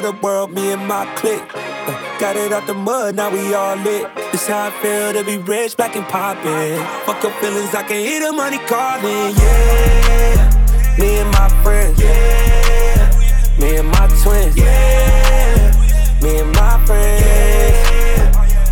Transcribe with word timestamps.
the 0.00 0.12
world, 0.12 0.52
me 0.52 0.72
and 0.72 0.86
my 0.86 1.06
clique. 1.16 1.42
Uh, 1.54 2.18
got 2.18 2.36
it 2.36 2.52
out 2.52 2.66
the 2.66 2.74
mud, 2.74 3.14
now 3.14 3.30
we 3.30 3.54
all 3.54 3.76
lit. 3.76 4.06
This 4.32 4.48
how 4.48 4.66
I 4.66 4.70
feel 4.82 5.12
to 5.12 5.24
be 5.24 5.38
rich, 5.38 5.76
black 5.76 5.96
and 5.96 6.06
poppin'. 6.06 6.78
Fuck 7.04 7.22
your 7.22 7.32
feelings, 7.40 7.74
I 7.74 7.82
can 7.82 8.04
hear 8.04 8.20
the 8.20 8.32
money 8.32 8.58
calling, 8.66 9.34
yeah. 9.36 10.96
Me 10.98 11.18
and 11.18 11.30
my 11.30 11.48
friends, 11.62 12.00
yeah. 12.00 13.56
Me 13.60 13.76
and 13.76 13.88
my 13.88 14.06
twins, 14.22 14.56
yeah. 14.56 15.72
Me 16.22 16.40
and 16.40 16.52
my 16.52 16.84
friends, 16.86 17.24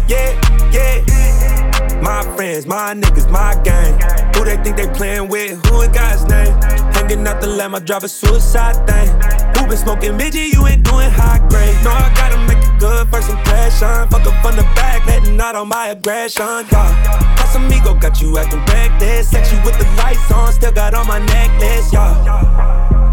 yeah, 0.09 0.71
yeah. 0.73 2.01
My 2.03 2.23
friends, 2.37 2.67
my 2.67 2.95
niggas, 2.95 3.31
my 3.31 3.55
gang. 3.63 3.95
Who 4.35 4.45
they 4.45 4.57
think 4.63 4.77
they 4.77 4.89
playin' 4.89 5.29
with? 5.29 5.65
Who 5.67 5.83
ain't 5.83 5.95
God's 5.95 6.25
name? 6.25 6.84
Hanging 7.15 7.29
out 7.29 7.41
the 7.41 7.47
lamb, 7.47 7.77
I 7.77 7.79
drive 7.79 8.03
a 8.03 8.09
suicide 8.09 8.75
thing. 8.89 9.07
Who 9.55 9.69
been 9.69 9.77
smoking 9.77 10.17
midget? 10.17 10.53
You 10.53 10.67
ain't 10.67 10.83
doing 10.83 11.09
high 11.09 11.39
grade. 11.49 11.77
No, 11.85 11.91
I 11.91 12.11
gotta 12.17 12.39
make 12.43 12.59
a 12.59 12.77
good 12.81 13.07
first 13.07 13.31
impression. 13.31 14.11
Fuck 14.11 14.27
up 14.27 14.45
on 14.45 14.57
the 14.57 14.65
back, 14.75 15.07
letting 15.07 15.41
out 15.41 15.55
all 15.55 15.65
my 15.65 15.95
aggression. 15.95 16.43
Yeah. 16.43 17.37
Casamigo 17.39 18.01
got 18.01 18.21
you 18.21 18.37
acting 18.37 18.67
reckless. 18.67 19.31
Sex 19.31 19.53
you 19.53 19.59
with 19.63 19.79
the 19.79 19.87
lights 20.03 20.29
on, 20.33 20.53
still 20.55 20.73
got 20.73 20.93
on 20.93 21.07
my 21.07 21.21
necklace. 21.21 21.93
y'all. 21.93 22.19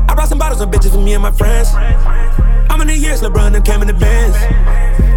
I 0.10 0.16
brought 0.16 0.30
some 0.30 0.40
bottles 0.40 0.62
of 0.62 0.70
bitches 0.70 0.94
for 0.94 0.98
me 0.98 1.14
and 1.14 1.22
my 1.22 1.32
friends. 1.32 1.70
How 2.72 2.78
many 2.78 2.96
years 2.96 3.20
LeBron 3.22 3.54
and 3.54 3.66
came 3.66 3.82
in 3.82 3.88
the 3.88 3.94
Benz? 3.94 4.34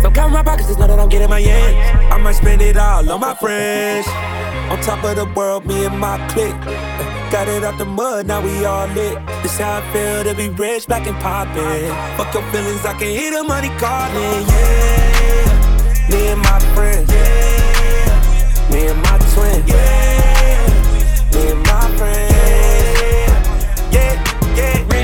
So 0.02 0.10
count 0.10 0.32
my 0.32 0.42
pockets, 0.42 0.66
just 0.66 0.80
know 0.80 0.88
that 0.88 0.98
I'm 0.98 1.08
getting 1.08 1.30
my 1.30 1.40
ends. 1.40 2.12
I 2.12 2.18
might 2.18 2.32
spend 2.32 2.60
it 2.60 2.76
all 2.76 3.08
on 3.08 3.20
my 3.20 3.32
friends. 3.36 4.08
On 4.72 4.80
top 4.82 5.04
of 5.04 5.14
the 5.14 5.24
world, 5.36 5.64
me 5.64 5.86
and 5.86 5.96
my 5.96 6.18
clique. 6.30 6.60
Got 7.30 7.46
it 7.46 7.62
out 7.62 7.78
the 7.78 7.84
mud, 7.84 8.26
now 8.26 8.42
we 8.42 8.64
all 8.64 8.88
lit. 8.88 9.24
This 9.44 9.56
how 9.58 9.78
I 9.78 9.92
feel 9.92 10.24
to 10.24 10.34
be 10.34 10.48
rich, 10.48 10.88
black 10.88 11.06
and 11.06 11.16
poppin'. 11.22 11.94
Fuck 12.16 12.34
your 12.34 12.42
feelings, 12.50 12.84
I 12.84 12.94
can 12.94 13.10
hear 13.14 13.30
the 13.30 13.44
money 13.44 13.68
calling, 13.78 14.46
yeah. 14.50 16.10
Me 16.10 16.26
and 16.34 16.42
my 16.42 16.58
friends, 16.74 17.08
yeah. 17.08 18.68
Me 18.72 18.88
and 18.88 19.00
my 19.00 19.16
twin, 19.32 19.62
yeah. 19.68 20.58
Me 21.32 21.50
and 21.52 21.62
my 21.62 21.86
friends, 21.98 22.33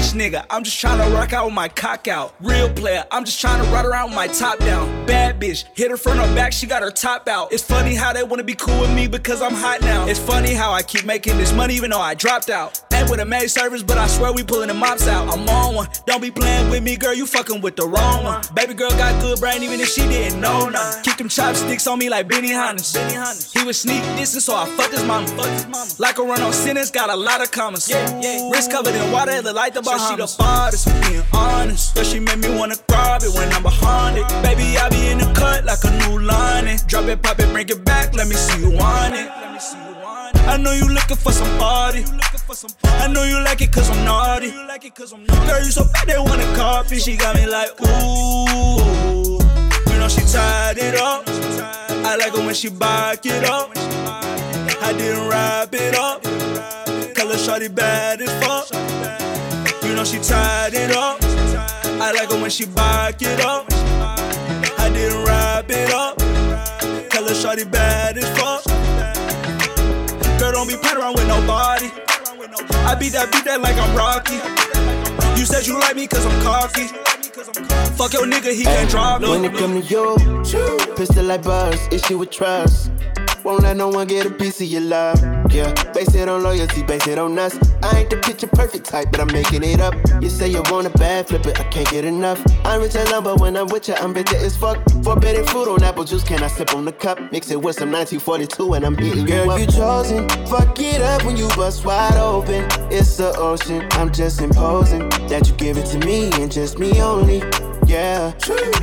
rich 0.01 0.13
nigga, 0.13 0.45
I'm 0.51 0.65
just 0.65 0.81
trying 0.81 0.99
to 0.99 1.15
rock 1.15 1.33
out 1.33 1.47
with 1.47 1.55
my 1.55 1.69
cock 1.69 2.09
out. 2.09 2.35
Real 2.41 2.73
player, 2.73 3.05
I'm 3.11 3.25
just 3.25 3.41
trying 3.41 3.63
to 3.63 3.71
ride 3.71 3.85
around 3.85 4.07
with 4.07 4.17
my 4.17 4.29
top 4.29 4.59
down. 4.59 5.07
Bad 5.07 5.41
bitch, 5.41 5.65
hit 5.75 5.91
her 5.91 5.97
front 5.97 6.21
or 6.21 6.35
back, 6.35 6.53
she 6.53 6.67
got 6.67 6.83
her 6.83 6.91
top 6.91 7.29
out. 7.29 7.53
It's 7.53 7.63
funny 7.63 7.95
how 7.95 8.13
they 8.13 8.23
wanna 8.23 8.45
be 8.45 8.55
cool 8.55 8.81
with 8.81 8.95
me 8.95 9.09
because 9.09 9.43
I'm 9.43 9.55
hot 9.55 9.83
now. 9.83 10.07
It's 10.07 10.21
funny 10.21 10.55
how 10.55 10.73
I 10.73 10.83
keep 10.83 11.05
making 11.05 11.37
this 11.37 11.53
money 11.53 11.75
even 11.75 11.91
though 11.91 12.01
I 12.01 12.15
dropped 12.15 12.51
out. 12.51 12.83
Ain't 12.93 13.11
with 13.11 13.21
a 13.21 13.25
maid 13.25 13.49
service, 13.49 13.83
but 13.83 13.99
I 13.99 14.07
swear 14.07 14.33
we 14.33 14.43
pulling 14.43 14.69
the 14.69 14.75
mops 14.75 15.07
out. 15.07 15.33
I'm 15.33 15.49
on 15.49 15.75
one. 15.75 15.89
Don't 16.07 16.21
be 16.21 16.31
playing 16.31 16.71
with 16.71 16.83
me, 16.83 16.97
girl, 16.97 17.15
you 17.15 17.27
fucking 17.27 17.61
with 17.61 17.77
the 17.77 17.87
wrong 17.87 18.25
one. 18.25 18.43
Baby 18.55 18.75
girl 18.75 18.91
got 18.91 19.21
good 19.21 19.39
brain 19.41 19.63
even 19.63 19.81
if 19.81 19.89
she 19.89 20.03
didn't 20.03 20.41
know 20.41 20.69
none. 20.69 21.03
Keep 21.03 21.19
them 21.19 21.29
chopsticks 21.29 21.87
on 21.87 21.99
me 21.99 22.09
like 22.09 22.29
Benihana. 22.29 22.81
He 23.53 23.65
was 23.65 23.81
sneak 23.81 24.03
distance, 24.17 24.45
so 24.45 24.55
I 24.55 24.67
fucked 24.77 24.93
his 24.93 25.05
mama. 25.05 25.27
Like 25.99 26.19
a 26.19 26.23
run 26.23 26.41
on 26.41 26.53
sentence, 26.53 26.91
got 26.91 27.11
a 27.11 27.17
lot 27.17 27.43
of 27.43 27.51
commas. 27.51 27.91
Wrist 28.53 28.71
covered 28.71 28.95
in 28.95 29.13
water, 29.13 29.41
the 29.43 29.53
light 29.53 29.75
the 29.75 29.83
Bahamas. 29.97 30.31
She 30.33 30.37
the 30.37 30.43
baddest, 30.43 30.87
being 31.03 31.25
honest. 31.33 31.95
But 31.95 32.07
she 32.07 32.21
made 32.21 32.39
me 32.39 32.55
wanna 32.57 32.77
grab 32.89 33.23
it 33.23 33.33
when 33.35 33.53
I'm 33.53 33.63
behind 33.63 34.19
it. 34.19 34.27
Baby, 34.43 34.77
I 34.79 34.89
be 34.89 35.09
in 35.09 35.19
the 35.19 35.31
cut 35.35 35.65
like 35.65 35.83
a 35.85 35.91
new 36.03 36.21
line. 36.21 36.67
Drop 36.87 37.07
it, 37.07 37.23
pop 37.23 37.39
it, 37.39 37.51
bring 37.53 37.69
it 37.69 37.85
back. 37.85 38.15
Let 38.15 38.29
me 38.29 38.35
see 38.35 38.61
you 38.61 38.71
want 38.71 39.15
it. 39.15 39.29
I 40.49 40.57
know 40.57 40.73
you 40.73 40.89
looking 40.89 41.17
for 41.17 41.33
somebody. 41.33 42.05
I 42.85 43.09
know 43.09 43.25
you 43.25 43.43
like 43.45 43.61
it 43.61 43.71
cause 43.73 43.91
I'm 43.91 44.05
naughty. 44.05 44.51
Girl, 44.51 45.65
you 45.65 45.71
so 45.71 45.85
bad 45.93 46.09
they 46.09 46.19
wanna 46.19 46.45
copy. 46.57 46.99
She 46.99 47.17
got 47.17 47.37
me 47.37 47.47
like, 47.47 47.71
ooh. 47.81 49.39
You 49.91 49.99
know 49.99 50.09
she 50.09 50.23
tied 50.23 50.79
it 50.79 50.97
up. 50.97 51.25
I 52.07 52.17
like 52.17 52.35
it 52.35 52.45
when 52.45 52.55
she 52.55 52.71
back 52.71 53.25
it 53.25 53.45
up. 53.45 53.71
I 54.83 54.93
didn't 54.97 55.29
wrap 55.29 55.75
it 55.75 55.95
up. 55.95 56.23
Color 57.15 57.39
shorty 57.39 57.69
bad 57.69 58.21
as 58.23 58.31
fuck. 58.43 59.20
Know 60.01 60.07
she 60.07 60.19
tied 60.19 60.73
it 60.73 60.97
up. 60.97 61.19
I 62.01 62.11
like 62.17 62.31
it 62.33 62.41
when 62.41 62.49
she 62.49 62.65
back 62.65 63.21
it 63.21 63.39
up. 63.45 63.67
I 63.71 64.91
didn't 64.95 65.27
wrap 65.27 65.67
it 65.69 65.93
up. 65.93 66.17
Color 67.11 67.35
shorty 67.35 67.65
bad 67.65 68.17
as 68.17 68.25
fuck. 68.39 68.65
Girl, 70.41 70.53
don't 70.53 70.69
be 70.69 70.77
playing 70.77 70.97
around 70.97 71.17
with 71.17 71.29
nobody. 71.29 71.91
I 72.89 72.97
beat 72.99 73.13
that, 73.13 73.31
beat 73.31 73.45
that 73.45 73.61
like 73.61 73.77
I'm 73.77 73.95
Rocky. 73.95 74.41
You 75.39 75.45
said 75.45 75.67
you 75.67 75.79
like 75.79 75.97
me 75.97 76.07
cause 76.07 76.25
I'm 76.25 76.43
cocky. 76.43 76.87
Fuck 77.99 78.15
your 78.15 78.25
nigga, 78.25 78.55
he 78.55 78.65
can't 78.65 78.89
drop 78.89 79.21
When 79.21 79.45
it 79.45 79.53
come 79.53 79.83
to 79.83 79.87
you, 79.87 80.17
pistol 80.97 81.25
like 81.27 81.43
buzz, 81.43 81.79
issue 81.93 82.17
with 82.17 82.31
trust. 82.31 82.91
Won't 83.45 83.63
let 83.63 83.77
no 83.77 83.89
one 83.89 84.07
get 84.07 84.27
a 84.27 84.31
piece 84.31 84.61
of 84.61 84.67
your 84.67 84.83
love. 84.83 85.19
Yeah, 85.51 85.73
base 85.93 86.15
it 86.15 86.29
on 86.29 86.43
loyalty, 86.43 86.83
base 86.83 87.07
it 87.07 87.19
on 87.19 87.39
us. 87.39 87.59
I 87.83 88.01
ain't 88.01 88.11
the 88.11 88.17
picture 88.19 88.47
perfect 88.47 88.85
type, 88.87 89.09
but 89.11 89.21
I'm 89.21 89.33
making 89.33 89.63
it 89.65 89.81
up. 89.81 89.95
You 90.21 90.29
say 90.29 90.49
you 90.49 90.63
want 90.71 90.87
a 90.87 90.91
bad 90.91 91.27
flip 91.29 91.47
it, 91.47 91.59
I 91.59 91.65
can't 91.65 91.89
get 91.91 92.05
enough. 92.05 92.41
I'm 92.65 92.81
rich 92.81 92.95
alone, 92.95 93.25
but 93.25 93.41
when 93.41 93.57
I'm 93.57 93.67
with 93.69 93.89
you, 93.89 93.95
I'm 93.95 94.13
bitter 94.13 94.37
as 94.37 94.57
fuck. 94.57 94.79
Forbidden 95.03 95.47
fruit 95.47 95.69
on 95.69 95.83
apple 95.83 96.05
juice, 96.05 96.23
can 96.23 96.43
I 96.43 96.49
sip 96.49 96.75
on 96.75 96.85
the 96.85 96.93
cup? 96.93 97.19
Mix 97.33 97.51
it 97.51 97.61
with 97.61 97.77
some 97.77 97.91
1942 97.91 98.75
and 98.75 98.85
I'm 98.85 98.95
beating 98.95 99.25
Girl, 99.25 99.47
you, 99.47 99.51
up. 99.53 99.61
you 99.61 99.67
chosen. 99.67 100.29
Fuck 100.47 100.79
it 100.79 101.01
up 101.01 101.25
when 101.25 101.37
you 101.37 101.49
bust 101.57 101.85
wide 101.85 102.17
open. 102.19 102.67
It's 102.93 103.17
the 103.17 103.35
ocean, 103.37 103.87
I'm 103.93 104.13
just 104.13 104.41
imposing 104.43 105.09
that 105.29 105.49
you 105.49 105.55
give 105.55 105.79
it 105.79 105.87
to 105.87 105.99
me 106.07 106.31
and 106.35 106.53
just 106.53 106.79
me 106.79 107.01
only 107.01 107.41
yeah. 107.91 108.33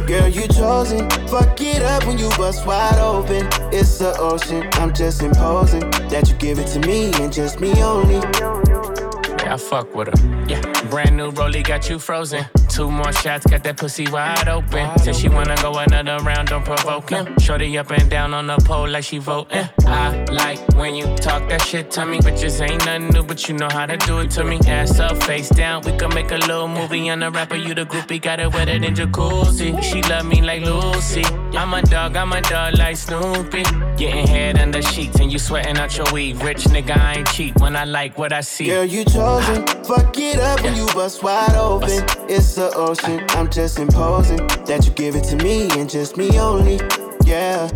Girl, 0.06 0.28
you 0.28 0.48
chosen. 0.48 1.10
Fuck 1.28 1.62
it 1.62 1.82
up 1.82 2.06
when 2.06 2.18
you 2.18 2.30
bust 2.38 2.66
wide 2.66 3.00
open. 3.00 3.48
It's 3.72 3.98
the 4.00 4.16
ocean. 4.20 4.68
I'm 4.74 4.94
just 4.94 5.24
imposing 5.24 5.90
that 6.12 6.28
you 6.30 6.36
give 6.36 6.60
it 6.60 6.68
to 6.68 6.80
me 6.80 7.12
and 7.22 7.32
just 7.32 7.60
me 7.60 7.72
only. 7.82 8.16
Yeah, 8.16 9.54
I 9.54 9.58
fuck 9.58 9.96
with 9.96 10.10
her. 10.10 10.46
Yeah, 10.48 10.62
brand 10.90 11.16
new 11.16 11.32
rollie 11.32 11.64
got 11.64 11.90
you 11.90 12.00
frozen. 12.00 12.46
Two 12.78 12.92
more 12.92 13.12
shots, 13.12 13.44
got 13.48 13.64
that 13.64 13.76
pussy 13.76 14.08
wide 14.08 14.48
open. 14.48 15.00
Said 15.00 15.16
she 15.16 15.30
wanna 15.30 15.56
go 15.64 15.74
another 15.80 16.24
round, 16.24 16.50
don't 16.50 16.64
provoke 16.64 17.10
him. 17.10 17.26
Shorty 17.40 17.76
up 17.76 17.90
and 17.90 18.08
down 18.08 18.36
on 18.36 18.46
the 18.46 18.58
pole 18.58 18.88
like 18.88 19.04
she 19.04 19.18
voting. 19.18 19.68
I 19.88 20.24
like 20.26 20.60
when 20.76 20.94
you 20.94 21.06
talk 21.16 21.50
that 21.50 21.64
shit 21.64 21.90
to 21.94 22.06
me. 22.06 22.20
Bitches 22.20 22.62
ain't 22.62 22.86
nothing 22.86 23.10
new, 23.10 23.24
but 23.24 23.50
you 23.50 23.56
know 23.56 23.68
how 23.68 23.88
to 23.88 23.98
do 23.98 24.20
it 24.20 24.30
to 24.38 24.44
me. 24.44 24.60
Ass 24.68 25.00
up, 25.00 25.24
face 25.24 25.50
down, 25.50 25.82
we 25.86 25.98
can 25.98 26.14
make 26.14 26.30
a 26.30 26.38
little 26.38 26.68
movie. 26.68 27.10
on 27.10 27.22
the 27.22 27.32
rapper, 27.32 27.56
you 27.56 27.74
the 27.74 27.84
groupie, 27.84 28.22
got 28.22 28.40
it 28.40 28.54
wetter 28.54 28.78
than 28.78 28.94
jacuzzi. 28.94 29.82
She 29.82 30.04
love 30.04 30.28
me 30.28 30.44
like 30.44 30.62
Lucy. 30.62 31.24
I'm 31.58 31.74
a 31.74 31.82
dog, 31.82 32.16
I'm 32.16 32.32
a 32.32 32.42
dog 32.42 32.78
like 32.78 32.98
Snoopy. 32.98 33.64
Getting 33.98 34.28
head 34.28 34.60
under 34.60 34.84
sheets 34.84 35.20
and 35.20 35.32
you 35.34 35.40
sweating 35.40 35.80
out 35.80 35.98
your 35.98 36.06
weed. 36.14 36.44
Rich 36.44 36.66
nigga, 36.66 36.96
I 36.96 37.16
ain't 37.16 37.28
cheap 37.30 37.60
when 37.60 37.76
I 37.76 37.86
like 37.86 38.20
what 38.20 38.32
I 38.32 38.42
see. 38.42 38.68
Girl, 38.68 38.86
you 38.86 39.04
chosen. 39.04 39.66
Fuck 39.84 40.16
it 40.20 40.38
up 40.40 40.62
when 40.62 40.76
you 40.76 40.86
bust 40.94 41.24
wide 41.24 41.56
open. 41.56 42.06
It's 42.30 42.60
ocean. 42.76 43.24
I'm 43.30 43.50
just 43.50 43.80
imposing 43.80 44.38
that 44.66 44.86
you 44.86 44.92
give 44.92 45.16
it 45.16 45.24
to 45.26 45.36
me 45.38 45.70
and 45.78 45.90
just 45.90 46.18
me 46.18 46.40
only. 46.40 46.80
Yeah, 47.26 47.70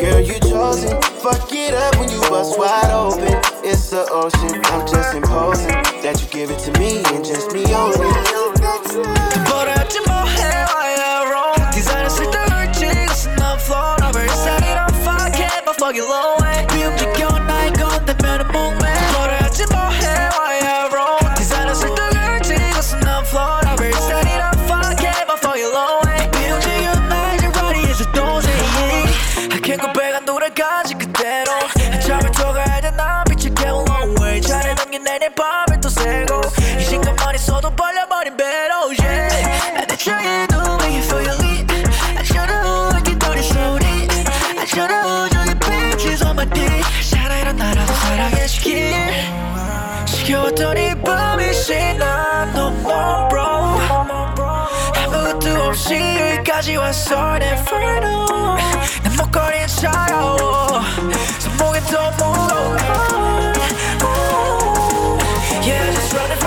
girl, 0.00 0.20
you 0.20 0.38
chosen. 0.40 1.00
Fuck 1.22 1.52
it 1.52 1.74
up 1.74 1.96
when 1.98 2.10
you 2.10 2.20
bust 2.22 2.58
wide 2.58 2.90
open. 2.90 3.38
It's 3.62 3.90
the 3.90 4.06
ocean. 4.10 4.60
I'm 4.64 4.86
just 4.86 5.14
imposing 5.14 5.68
that 6.02 6.20
you 6.20 6.28
give 6.28 6.50
it 6.50 6.58
to 6.60 6.72
me 6.78 7.02
and 7.14 7.24
just 7.24 7.52
me 7.52 7.64
only. 7.74 8.10
Borracha 9.46 10.00
I 10.06 11.30
wrong. 11.30 11.72
Designer, 11.72 12.06
it's 12.06 13.26
not 13.38 13.60
I'm 13.60 14.94
fucking, 15.04 15.62
but 15.64 15.78
low. 16.08 16.47
아무것도 55.77 55.77
없이 55.77 55.95
여기까지 55.95 56.75
왔어 56.75 57.35
never 57.35 57.99
know 58.01 58.57
내 59.03 59.09
목걸이엔 59.17 59.67
차가워 59.67 60.81
손목엔 61.39 61.83
더 61.83 62.11
무거워 62.11 62.77
Yeah 65.61 65.91
just 65.93 66.13
running 66.15 66.39
from 66.39 66.46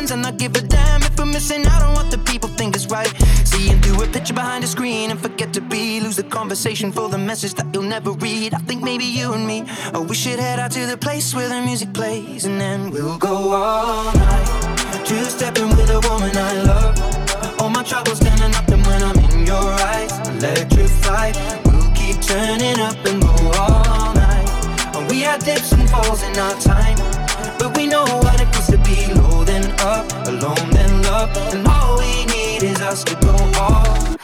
Plans 0.00 0.10
and 0.10 0.22
not 0.22 0.38
give 0.38 0.54
a 0.56 0.62
damn 0.62 1.02
if 1.02 1.18
we're 1.18 1.26
missing 1.26 1.66
out 1.66 1.82
on 1.82 1.94
what 1.94 2.10
the 2.10 2.18
people 2.18 2.48
think 2.48 2.74
is 2.76 2.86
right. 2.88 3.12
Seeing 3.44 3.80
through 3.82 4.02
a 4.02 4.06
picture 4.06 4.34
behind 4.34 4.64
a 4.64 4.66
screen 4.66 5.10
and 5.10 5.20
forget 5.20 5.52
to 5.54 5.60
be. 5.60 6.00
Lose 6.00 6.16
the 6.16 6.22
conversation 6.38 6.92
for 6.92 7.08
the 7.08 7.18
message 7.18 7.54
that 7.54 7.66
you'll 7.72 7.90
never 7.96 8.12
read. 8.12 8.54
I 8.54 8.58
think 8.68 8.82
maybe 8.82 9.04
you 9.04 9.32
and 9.32 9.46
me, 9.46 9.64
oh, 9.94 10.02
we 10.02 10.14
should 10.14 10.38
head 10.38 10.58
out 10.58 10.70
to 10.72 10.86
the 10.86 10.96
place 10.96 11.34
where 11.34 11.48
the 11.48 11.60
music 11.60 11.92
plays 11.92 12.44
and 12.44 12.60
then 12.60 12.90
we'll 12.90 13.18
go 13.18 13.34
all 13.52 14.12
night. 14.14 14.48
Two 15.04 15.24
stepping 15.24 15.68
with 15.76 15.90
a 15.90 16.00
woman 16.08 16.32
I 16.34 16.52
love. 16.70 17.60
All 17.60 17.70
my 17.70 17.82
troubles 17.82 18.18
standing 18.18 18.54
up, 18.54 18.68
when 18.70 19.02
I'm 19.02 19.18
in 19.26 19.46
your 19.46 19.68
eyes, 19.92 20.12
electrified. 20.28 21.36
We'll 21.66 21.92
keep 21.92 22.16
turning 22.22 22.80
up 22.80 22.98
and 23.04 23.20
go 23.22 23.34
all 23.58 24.14
night. 24.14 24.48
We 25.10 25.20
had 25.20 25.44
dips 25.44 25.72
and 25.72 25.88
falls 25.90 26.22
in 26.22 26.36
our 26.38 26.56
time, 26.60 26.96
but 27.58 27.76
we 27.76 27.86
know 27.86 28.04
what 28.24 28.40
it 28.40 28.48
feels 28.54 28.68
to 28.68 28.78
be 28.78 29.19
up, 29.80 30.10
alone 30.26 30.70
then 30.70 31.02
love, 31.02 31.36
and 31.52 31.66
all 31.66 31.98
we 31.98 32.24
need 32.26 32.62
is 32.62 32.80
us 32.80 33.04
to 33.04 33.14
go 33.16 33.34
all 33.58 34.16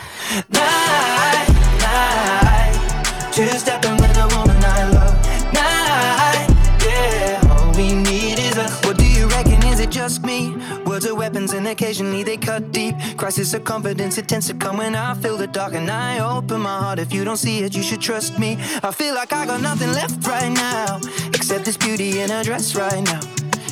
night, 0.51 1.49
night. 1.81 3.33
Two 3.33 3.47
stepping 3.47 3.97
with 3.97 4.17
a 4.17 4.27
woman 4.37 4.57
I 4.65 4.91
love, 4.91 5.17
night, 5.53 6.49
yeah. 6.85 7.55
All 7.59 7.73
we 7.73 7.95
need 7.95 8.39
is 8.39 8.59
us. 8.59 8.85
What 8.85 8.99
do 8.99 9.07
you 9.07 9.27
reckon? 9.29 9.63
Is 9.65 9.81
it 9.81 9.91
just 9.91 10.25
me? 10.25 10.57
Words 10.87 11.07
are 11.07 11.15
weapons 11.15 11.53
and 11.53 11.67
occasionally 11.69 12.23
they 12.23 12.37
cut 12.37 12.73
deep. 12.73 12.95
Crisis 13.17 13.53
of 13.55 13.65
confidence, 13.65 14.19
it 14.19 14.29
tends 14.29 14.47
to 14.49 14.55
come 14.55 14.79
when 14.79 14.95
I 14.95 15.15
feel 15.15 15.37
the 15.37 15.47
dark 15.47 15.75
and 15.75 15.91
I 15.91 16.19
open 16.21 16.61
my 16.61 16.79
heart. 16.79 16.99
If 16.99 17.13
you 17.13 17.25
don't 17.25 17.37
see 17.37 17.59
it, 17.61 17.75
you 17.75 17.83
should 17.83 18.01
trust 18.01 18.39
me. 18.39 18.57
I 18.83 18.93
feel 18.93 19.15
like 19.15 19.33
I 19.33 19.47
got 19.47 19.61
nothing 19.61 19.93
left 19.93 20.27
right 20.27 20.53
now, 20.53 21.01
except 21.35 21.65
this 21.65 21.77
beauty 21.77 22.21
in 22.21 22.31
a 22.31 22.43
dress 22.43 22.75
right 22.75 23.03
now. 23.05 23.36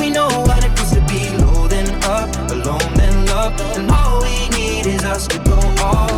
We 0.00 0.08
know 0.08 0.28
what 0.48 0.64
it 0.64 0.72
feels 0.78 0.92
to 0.92 1.00
be 1.02 1.28
low 1.44 1.68
then 1.68 1.88
up, 2.04 2.34
alone 2.50 2.94
then 2.94 3.26
love. 3.26 3.52
And 3.76 3.90
all 3.90 4.22
we 4.22 4.48
need 4.48 4.86
is 4.86 5.04
us 5.04 5.26
to 5.28 5.38
go 5.40 5.58
all 5.84 6.08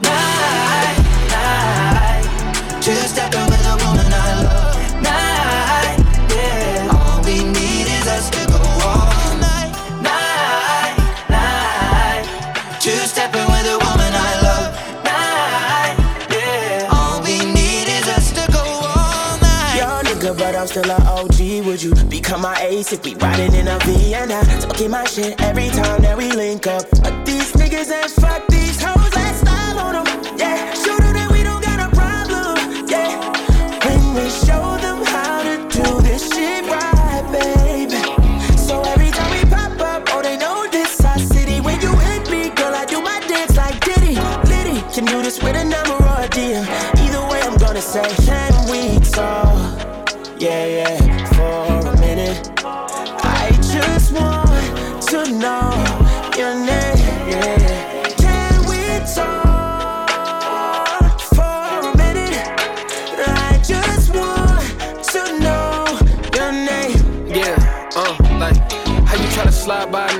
night, 0.00 0.98
night. 1.34 2.80
Two 2.80 2.94
stepping 2.94 3.44
with 3.46 3.51
nigga, 20.22 20.38
but 20.38 20.54
I'm 20.54 20.66
still 20.66 20.90
an 20.90 21.02
OG. 21.02 21.66
Would 21.66 21.82
you 21.82 21.94
become 22.06 22.42
my 22.42 22.56
ace 22.62 22.92
if 22.92 23.04
we 23.04 23.14
riding 23.14 23.54
in 23.54 23.68
a 23.68 23.78
V 23.80 24.14
and 24.14 24.32
I 24.32 24.42
Talking 24.60 24.90
my 24.90 25.04
shit 25.04 25.40
every 25.40 25.68
time 25.68 26.02
that 26.02 26.16
we 26.16 26.30
link 26.32 26.66
up. 26.66 26.88
But 27.02 27.24
these 27.26 27.52
niggas 27.52 27.90
ass 27.90 28.14
fuck 28.14 28.46
these 28.48 28.61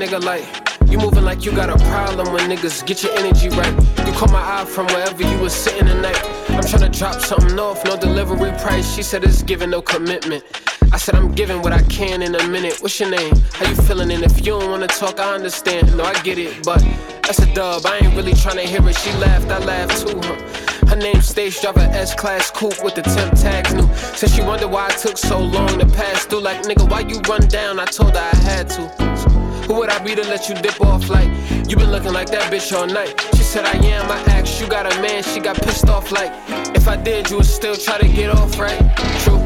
nigga 0.02 0.21
like 0.25 0.44
you 0.90 0.99
moving 0.99 1.23
like 1.23 1.44
you 1.44 1.52
got 1.52 1.71
a 1.71 1.78
problem 1.87 2.32
when 2.32 2.50
niggas 2.50 2.85
get 2.85 3.04
your 3.04 3.12
energy 3.16 3.49
right. 3.50 3.73
You 4.04 4.12
caught 4.12 4.32
my 4.32 4.42
eye 4.42 4.64
from 4.64 4.87
wherever 4.88 5.23
you 5.23 5.38
was 5.38 5.52
sitting 5.52 5.87
tonight. 5.87 6.18
I'm 6.49 6.64
trying 6.64 6.90
to 6.90 6.99
drop 6.99 7.21
something 7.21 7.56
off, 7.59 7.85
no 7.85 7.97
delivery 7.97 8.50
price. 8.59 8.92
She 8.92 9.04
said 9.04 9.23
it's 9.23 9.44
giving 9.44 9.71
no 9.71 9.80
commitment. 9.80 10.42
I 10.92 10.97
said 10.97 11.14
I'm 11.14 11.30
giving 11.30 11.62
what 11.62 11.73
I 11.73 11.82
can 11.82 12.21
in 12.21 12.35
a 12.35 12.49
minute. 12.49 12.78
What's 12.80 12.99
your 12.99 13.11
name? 13.11 13.32
How 13.52 13.68
you 13.68 13.76
feeling? 13.76 14.11
And 14.11 14.25
if 14.25 14.38
you 14.38 14.59
don't 14.59 14.68
wanna 14.71 14.88
talk, 14.88 15.21
I 15.21 15.35
understand. 15.35 15.97
No, 15.97 16.02
I 16.02 16.21
get 16.23 16.37
it, 16.37 16.64
but 16.64 16.82
that's 17.23 17.38
a 17.38 17.54
dub. 17.54 17.87
I 17.87 17.99
ain't 17.99 18.16
really 18.16 18.35
trying 18.35 18.56
to 18.56 18.66
hear 18.66 18.87
it. 18.87 18.97
She 18.97 19.12
laughed, 19.12 19.50
I 19.50 19.59
laughed 19.64 20.04
too. 20.04 20.21
Huh? 20.21 20.88
Her 20.88 20.97
name 20.97 21.23
Stage 21.23 21.61
Driver 21.61 21.88
S 21.92 22.12
Class 22.12 22.50
Coupe 22.50 22.82
with 22.82 22.97
the 22.97 23.02
temp 23.02 23.38
tags 23.38 23.73
new. 23.73 23.88
Said 23.94 24.30
she 24.30 24.42
wondered 24.42 24.68
why 24.68 24.88
it 24.88 24.99
took 24.99 25.16
so 25.16 25.38
long 25.38 25.78
to 25.78 25.87
pass 25.87 26.25
through. 26.25 26.40
Like 26.40 26.62
nigga, 26.62 26.90
why 26.90 27.00
you 27.00 27.21
run 27.21 27.47
down? 27.47 27.78
I 27.78 27.85
told 27.85 28.16
her 28.16 28.30
I 28.32 28.37
had 28.38 28.68
to. 28.71 29.12
Who 29.66 29.75
would 29.75 29.90
I 29.90 29.99
be 30.04 30.14
to 30.14 30.23
let 30.23 30.49
you 30.49 30.54
dip 30.57 30.81
off 30.81 31.09
like 31.09 31.28
you 31.69 31.76
been 31.76 31.90
looking 31.90 32.12
like 32.12 32.31
that 32.31 32.52
bitch 32.52 32.73
all 32.76 32.87
night? 32.87 33.21
She 33.37 33.42
said 33.42 33.64
I 33.64 33.73
am. 33.87 34.11
I 34.11 34.19
asked 34.33 34.61
you 34.61 34.66
got 34.69 34.87
a 34.92 35.00
man. 35.00 35.23
She 35.23 35.40
got 35.40 35.57
pissed 35.57 35.88
off 35.88 36.11
like 36.12 36.33
if 36.76 36.88
I 36.88 36.97
did, 36.97 37.31
you 37.31 37.37
would 37.37 37.47
still 37.47 37.76
try 37.76 37.99
to 37.99 38.09
get 38.09 38.31
off 38.31 38.59
right. 38.59 38.78
True. 39.21 39.38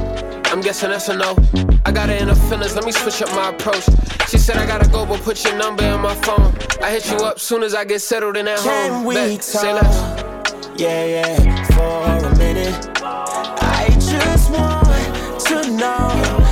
I'm 0.52 0.60
guessing 0.60 0.90
that's 0.90 1.08
a 1.08 1.16
no. 1.16 1.36
I 1.84 1.92
got 1.92 2.08
her 2.08 2.14
in 2.14 2.28
the 2.28 2.34
feelings, 2.34 2.74
let 2.74 2.84
me 2.84 2.92
switch 2.92 3.20
up 3.22 3.28
my 3.34 3.50
approach. 3.50 3.84
She 4.28 4.38
said 4.38 4.56
I 4.56 4.66
gotta 4.66 4.88
go, 4.88 5.04
but 5.06 5.20
put 5.20 5.44
your 5.44 5.56
number 5.56 5.84
in 5.84 6.00
my 6.00 6.14
phone. 6.14 6.54
I 6.82 6.90
hit 6.90 7.10
you 7.10 7.18
up 7.18 7.38
soon 7.38 7.62
as 7.62 7.74
I 7.74 7.84
get 7.84 8.00
settled 8.00 8.36
in 8.36 8.48
at 8.48 8.58
Can 8.58 8.92
home. 8.92 9.04
we 9.04 9.14
Bet. 9.14 9.42
Say 9.44 9.72
talk? 9.72 9.82
less. 9.82 10.80
Yeah, 10.80 11.04
yeah, 11.04 11.64
for 11.66 12.26
a 12.26 12.36
minute. 12.38 12.74
I 13.02 13.88
just 13.98 14.50
want 14.50 15.44
to 15.46 15.70
know 15.76 16.45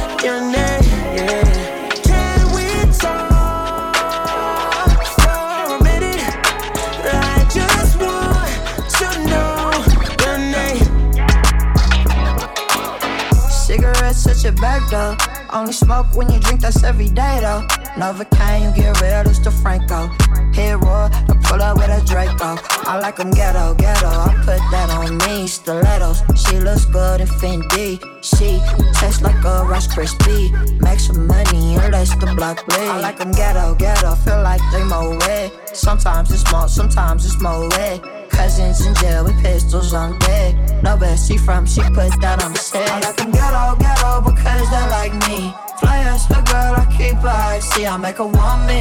Only 15.53 15.73
smoke 15.73 16.07
when 16.15 16.31
you 16.31 16.39
drink, 16.41 16.61
that's 16.61 16.83
every 16.85 17.09
day 17.09 17.39
though. 17.41 17.63
Novocaine, 17.97 18.65
you 18.65 18.83
get 18.83 19.01
rid 19.01 19.27
of 19.27 19.45
the 19.45 19.51
Franco. 19.51 20.11
Raw, 20.57 21.11
I 21.13 21.35
pull 21.45 21.63
up 21.63 21.77
with 21.77 21.89
a 21.89 22.05
Draco. 22.07 22.57
I 22.91 22.99
like 23.01 23.19
'em 23.19 23.31
ghetto, 23.31 23.75
ghetto. 23.75 24.09
I 24.09 24.35
put 24.45 24.63
that 24.71 24.91
on 24.91 25.19
me. 25.19 25.47
Stilettos, 25.47 26.23
she 26.37 26.59
looks 26.59 26.85
good 26.87 27.21
in 27.21 27.27
Fendi. 27.27 27.99
She 28.23 28.61
tastes 28.95 29.23
like 29.23 29.43
a 29.45 29.65
Rice 29.65 29.89
Krispie. 29.89 30.53
Make 30.81 31.01
some 31.01 31.27
money 31.27 31.77
and 31.77 31.93
let 31.93 32.09
the 32.21 32.33
block 32.37 32.65
bleed. 32.67 32.89
I 32.89 33.01
like 33.01 33.21
'em 33.21 33.33
ghetto, 33.33 33.75
ghetto. 33.75 34.15
Feel 34.25 34.43
like 34.43 34.63
they 34.73 34.85
more 34.85 35.17
wet. 35.19 35.53
Sometimes 35.73 36.31
it's 36.31 36.45
more, 36.53 36.69
sometimes 36.69 37.25
it's 37.27 37.41
more 37.41 37.69
wet. 37.71 38.01
Cousins 38.37 38.85
in 38.87 38.95
jail 38.97 39.25
with 39.25 39.41
pistols 39.43 39.95
on 39.95 40.19
deck. 40.19 40.55
No 40.83 40.97
where 40.97 41.17
she 41.17 41.39
from, 41.39 41.67
she 41.67 41.81
put 41.81 42.13
that 42.21 42.43
on 42.45 42.53
the 42.53 42.59
set. 42.59 42.89
I 42.91 43.01
like 43.01 43.17
them 43.17 43.31
ghetto, 43.31 43.77
ghetto 43.77 44.21
because 44.21 44.67
they 44.71 44.85
like 44.99 45.15
me. 45.29 45.55
Fly 45.79 45.99
as 46.13 46.25
a 46.31 46.41
girl, 46.51 46.75
I 46.83 46.87
keep 46.97 47.17
her 47.23 47.29
high. 47.29 47.61
See, 47.61 47.87
I 47.87 47.97
make 47.97 48.19
want 48.19 48.67
me. 48.67 48.81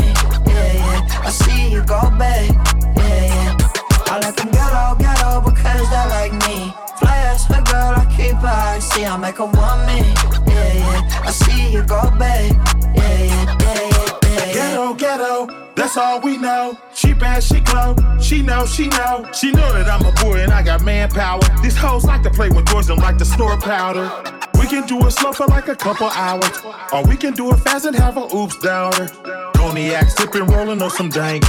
Yeah, 0.49 0.73
yeah. 0.73 1.27
I 1.27 1.29
see 1.29 1.69
you 1.69 1.81
go 1.83 2.01
back. 2.17 2.49
Yeah, 2.97 3.25
yeah. 3.29 3.57
I 4.11 4.19
like 4.21 4.35
them 4.35 4.49
ghetto, 4.51 4.95
ghetto 5.01 5.41
because 5.41 5.85
they 5.93 6.05
like 6.17 6.33
me. 6.45 6.73
Fly 6.99 7.17
as 7.31 7.45
a 7.49 7.61
girl, 7.69 7.93
I 8.01 8.05
keep 8.15 8.37
her. 8.37 8.61
I 8.75 8.79
see 8.79 9.05
I 9.05 9.17
make 9.17 9.39
want 9.39 9.81
me. 9.87 9.99
Yeah, 10.51 10.73
yeah. 10.73 11.27
I 11.29 11.31
see 11.31 11.71
you 11.73 11.83
go, 11.83 12.01
yeah, 12.19 12.51
yeah, 12.95 13.02
Ghetto, 14.91 15.47
that's 15.75 15.95
all 15.95 16.19
we 16.19 16.37
know. 16.37 16.77
She 16.93 17.13
bad, 17.13 17.41
she 17.41 17.61
glow. 17.61 17.95
She 18.19 18.41
know, 18.41 18.65
she 18.65 18.87
know. 18.89 19.25
She 19.31 19.51
know 19.51 19.71
that 19.71 19.87
I'm 19.87 20.05
a 20.05 20.11
boy 20.21 20.39
and 20.41 20.51
I 20.51 20.61
got 20.61 20.83
manpower. 20.83 21.39
These 21.61 21.77
hoes 21.77 22.03
like 22.03 22.23
to 22.23 22.29
play 22.29 22.49
with 22.49 22.65
doors 22.65 22.89
and 22.89 22.99
like 22.99 23.17
to 23.19 23.25
snort 23.25 23.61
powder. 23.61 24.11
We 24.59 24.67
can 24.67 24.85
do 24.85 25.05
it 25.05 25.11
slow 25.11 25.31
for 25.31 25.47
like 25.47 25.69
a 25.69 25.75
couple 25.75 26.07
hours. 26.07 26.59
Or 26.91 27.05
we 27.05 27.15
can 27.15 27.33
do 27.33 27.53
it 27.53 27.57
fast 27.57 27.85
and 27.85 27.95
have 27.95 28.17
a 28.17 28.25
oops 28.35 28.57
downer. 28.59 29.07
Cognac 29.53 30.09
sipping, 30.09 30.47
rolling 30.47 30.81
on 30.81 30.89
some 30.89 31.09
dank. 31.09 31.43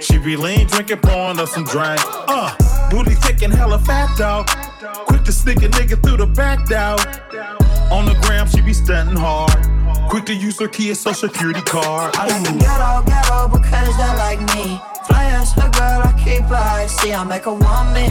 She 0.00 0.16
be 0.16 0.36
lean, 0.36 0.66
drinking, 0.68 0.98
pouring 0.98 1.38
up 1.38 1.48
some 1.48 1.64
drink. 1.64 2.00
Uh, 2.06 2.54
booty 2.90 3.16
and 3.44 3.52
hella 3.52 3.78
fat 3.78 4.16
though. 4.16 4.44
Quick 5.06 5.24
to 5.24 5.32
sneak 5.32 5.58
a 5.58 5.68
nigga 5.68 6.02
through 6.02 6.16
the 6.16 6.26
back 6.26 6.66
though. 6.66 6.96
On 7.90 8.04
the 8.04 8.14
gram, 8.22 8.46
she 8.46 8.60
be 8.60 8.72
stunting 8.72 9.16
hard. 9.16 9.50
Quick 10.10 10.26
to 10.26 10.34
use 10.34 10.58
her 10.60 10.68
key 10.68 10.92
social 10.94 11.28
security 11.28 11.62
card. 11.62 12.14
I 12.16 12.26
like 12.28 12.42
them 12.44 12.58
ghetto, 12.58 13.02
ghetto 13.06 13.48
because 13.48 13.96
they 13.96 14.12
like 14.16 14.40
me. 14.54 14.80
Fly 15.06 15.24
as 15.32 15.56
a 15.56 15.68
girl, 15.70 16.02
I 16.04 16.12
keep 16.22 16.44
her. 16.44 16.54
I 16.54 16.86
see 16.86 17.12
I 17.12 17.24
make 17.24 17.46
want 17.46 17.94
me. 17.94 18.06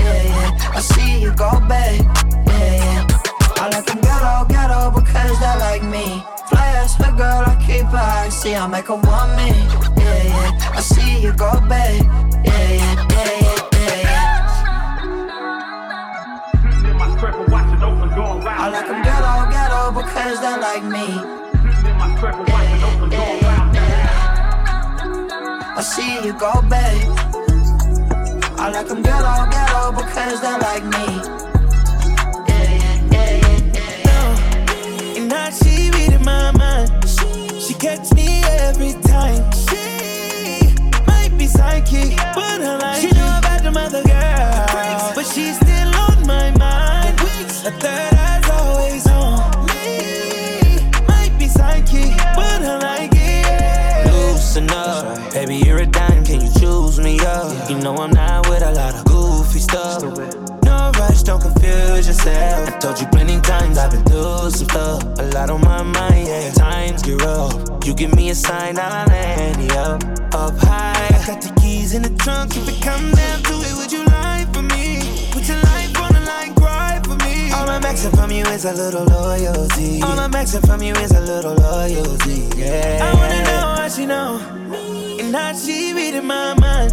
Yeah, 0.00 0.22
yeah. 0.22 0.74
I 0.74 0.80
see 0.80 1.20
you 1.20 1.32
go, 1.34 1.50
babe. 1.68 2.02
Yeah, 2.46 2.74
yeah. 2.82 3.06
I 3.62 3.68
like 3.72 3.86
them 3.86 4.00
ghetto, 4.00 4.46
ghetto 4.48 4.90
because 4.90 5.38
they 5.38 5.58
like 5.58 5.84
me. 5.84 6.22
Fly 6.48 6.68
as 6.82 6.98
a 6.98 7.12
girl, 7.12 7.44
I 7.46 7.56
keep 7.64 7.86
her. 7.86 7.98
I 7.98 8.28
see 8.30 8.54
I 8.54 8.66
make 8.66 8.88
want 8.88 9.36
me. 9.36 9.50
Yeah, 10.02 10.22
yeah. 10.24 10.72
I 10.74 10.80
see 10.80 11.20
you 11.22 11.32
go. 11.32 11.50
Yeah, 11.70 11.92
yeah, 12.44 12.72
yeah, 12.74 13.06
yeah, 13.10 13.29
because 20.30 20.42
they 20.42 20.60
like 20.60 20.84
me. 20.84 21.06
I 25.76 25.82
see 25.82 26.24
you 26.24 26.32
go, 26.38 26.52
babe. 26.62 27.10
I 28.56 28.70
like 28.70 28.86
them 28.86 29.02
ghetto, 29.02 29.50
ghetto 29.50 29.90
because 29.90 30.40
they 30.40 30.56
like 30.66 30.84
me. 30.84 31.06
Yeah, 32.46 32.62
yeah, 32.62 32.96
yeah, 33.10 33.30
yeah, 33.42 34.04
yeah. 34.04 35.16
And 35.18 35.28
now 35.28 35.50
she 35.50 35.90
reading 35.90 36.24
my 36.24 36.52
mind. 36.52 36.90
She 37.08 37.74
catch 37.74 38.12
me 38.12 38.44
every 38.44 38.92
time. 39.02 39.50
She 39.66 40.76
might 41.08 41.32
be 41.36 41.46
psychic, 41.46 42.16
but 42.36 42.62
I 42.62 42.76
like 42.78 43.00
She 43.00 43.10
know 43.10 43.38
about 43.38 43.62
the 43.64 43.70
mother 43.72 44.04
girl, 44.04 44.19
up? 57.26 57.70
You 57.70 57.78
know 57.78 57.96
I'm 57.96 58.10
not 58.10 58.48
with 58.48 58.62
a 58.62 58.72
lot 58.72 58.94
of 58.94 59.04
goofy 59.04 59.58
stuff. 59.60 60.02
No 60.64 60.92
rush, 60.98 61.22
don't 61.22 61.40
confuse 61.40 62.06
yourself. 62.06 62.68
I 62.68 62.78
told 62.78 63.00
you 63.00 63.06
plenty 63.08 63.40
times 63.40 63.78
I've 63.78 63.90
been 63.90 64.04
through 64.04 64.50
some 64.50 64.68
stuff. 64.68 65.02
A 65.18 65.24
lot 65.34 65.50
on 65.50 65.60
my 65.62 65.82
mind, 65.82 66.28
yeah. 66.28 66.50
Times 66.52 67.02
get 67.02 67.20
rough. 67.22 67.54
You 67.84 67.94
give 67.94 68.14
me 68.14 68.30
a 68.30 68.34
sign, 68.34 68.78
I'll 68.78 69.06
land 69.06 69.62
you 69.62 69.78
up, 69.78 70.02
up 70.34 70.56
high. 70.58 71.08
I 71.08 71.26
got 71.26 71.40
the 71.42 71.52
keys 71.60 71.94
in 71.94 72.02
the 72.02 72.10
trunk. 72.10 72.56
If 72.56 72.68
it 72.68 72.82
comes 72.82 73.14
down 73.16 73.42
to 73.44 73.54
it, 73.54 73.74
would 73.78 73.92
you 73.92 74.04
lie 74.04 74.46
for 74.52 74.62
me? 74.62 75.00
Put 75.32 75.48
your 75.48 75.58
life 75.58 76.00
on 76.00 76.12
the 76.12 76.20
line, 76.20 76.54
cry 76.54 77.00
for 77.04 77.16
me. 77.24 77.50
All 77.52 77.68
I'm 77.68 77.84
asking 77.84 78.12
from 78.12 78.30
you 78.30 78.44
is 78.44 78.64
a 78.64 78.72
little 78.72 79.04
loyalty. 79.04 80.02
All 80.02 80.18
I'm 80.18 80.34
asking 80.34 80.62
from 80.62 80.82
you 80.82 80.94
is 80.94 81.12
a 81.12 81.20
little 81.20 81.54
loyalty, 81.54 82.48
yeah. 82.56 83.00
I 83.02 83.14
wanna 83.14 83.42
know 83.44 83.74
how 83.80 83.88
she 83.88 84.06
know, 84.06 84.38
and 85.20 85.34
how 85.34 85.52
she 85.54 85.92
reading 85.92 86.26
my 86.26 86.54
mind. 86.54 86.92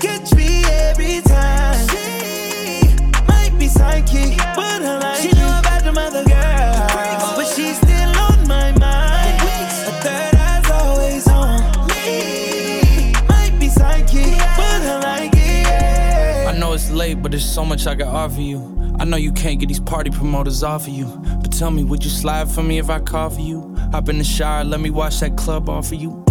She 0.00 0.06
catch 0.06 0.32
me 0.34 0.64
every 0.64 1.20
time. 1.22 1.88
She 1.88 2.94
might 3.26 3.50
be 3.58 3.66
psychic, 3.66 4.36
but 4.38 4.82
I 4.82 4.98
like 4.98 5.22
She 5.22 5.32
know 5.32 5.58
about 5.58 5.82
the 5.82 5.90
mother 5.90 6.24
girl, 6.24 7.34
but 7.34 7.46
she's 7.46 7.76
still 7.78 8.16
on 8.16 8.46
my 8.46 8.70
mind. 8.78 9.40
A 9.42 9.92
third 10.02 10.34
eye's 10.36 10.70
always 10.70 11.26
on 11.26 11.88
me. 11.88 13.12
Might 13.28 13.56
be 13.58 13.68
psychic, 13.68 14.38
but 14.38 14.82
I 14.82 15.00
like 15.02 15.32
it. 15.32 15.66
yeah. 15.66 16.52
I 16.54 16.56
know 16.56 16.74
it's 16.74 16.90
late, 16.90 17.20
but 17.20 17.32
there's 17.32 17.44
so 17.44 17.64
much 17.64 17.88
I 17.88 17.96
can 17.96 18.06
offer 18.06 18.40
you. 18.40 18.94
I 19.00 19.04
know 19.04 19.16
you 19.16 19.32
can't 19.32 19.58
get 19.58 19.66
these 19.66 19.80
party 19.80 20.10
promoters 20.10 20.62
off 20.62 20.86
of 20.86 20.92
you. 20.92 21.06
But 21.40 21.52
tell 21.52 21.72
me, 21.72 21.82
would 21.82 22.04
you 22.04 22.10
slide 22.10 22.48
for 22.48 22.62
me 22.62 22.78
if 22.78 22.88
I 22.88 23.00
call 23.00 23.30
for 23.30 23.40
you? 23.40 23.74
Hop 23.90 24.08
in 24.08 24.18
the 24.18 24.24
shower, 24.24 24.62
let 24.62 24.78
me 24.80 24.90
wash 24.90 25.18
that 25.20 25.36
club 25.36 25.68
off 25.68 25.90
of 25.90 26.00
you. 26.00 26.24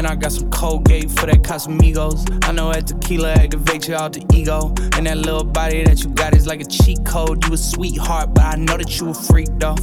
And 0.00 0.06
I 0.06 0.14
got 0.14 0.32
some 0.32 0.48
Colgate 0.50 1.10
for 1.10 1.26
that 1.26 1.42
Casamigos. 1.42 2.48
I 2.48 2.52
know 2.52 2.72
that 2.72 2.86
tequila 2.86 3.34
activates 3.34 3.86
your 3.86 3.98
alter 3.98 4.22
ego. 4.32 4.68
And 4.96 5.06
that 5.06 5.18
little 5.18 5.44
body 5.44 5.84
that 5.84 6.02
you 6.02 6.08
got 6.08 6.34
is 6.34 6.46
like 6.46 6.62
a 6.62 6.64
cheat 6.64 7.04
code. 7.04 7.44
You 7.44 7.52
a 7.52 7.58
sweetheart, 7.58 8.32
but 8.32 8.44
I 8.44 8.56
know 8.56 8.78
that 8.78 8.98
you 8.98 9.10
a 9.10 9.12
freak 9.12 9.48
though. 9.58 9.76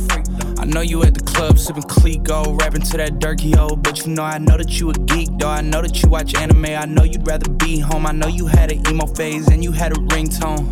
I 0.58 0.66
know 0.66 0.82
you 0.82 1.04
at 1.04 1.14
the 1.14 1.24
club 1.24 1.60
sipping 1.60 1.84
Clicquot, 1.84 2.60
rapping 2.60 2.82
to 2.82 2.98
that 2.98 3.20
Durkee 3.20 3.56
O. 3.60 3.76
But 3.76 4.08
you 4.08 4.14
know 4.16 4.24
I 4.24 4.40
know 4.40 4.58
that 4.58 4.80
you 4.80 4.90
a 4.90 4.94
geek 4.94 5.30
though. 5.38 5.50
I 5.50 5.62
know 5.62 5.84
that 5.84 6.02
you 6.02 6.10
watch 6.10 6.34
anime. 6.34 6.66
I 6.66 6.86
know 6.86 7.04
you'd 7.04 7.28
rather 7.28 7.52
be 7.52 7.78
home. 7.78 8.08
I 8.08 8.12
know 8.12 8.28
you 8.28 8.48
had 8.48 8.72
an 8.72 8.88
emo 8.88 9.06
phase 9.06 9.48
and 9.50 9.64
you 9.64 9.72
had 9.72 9.92
a 9.92 10.02
ringtone 10.02 10.66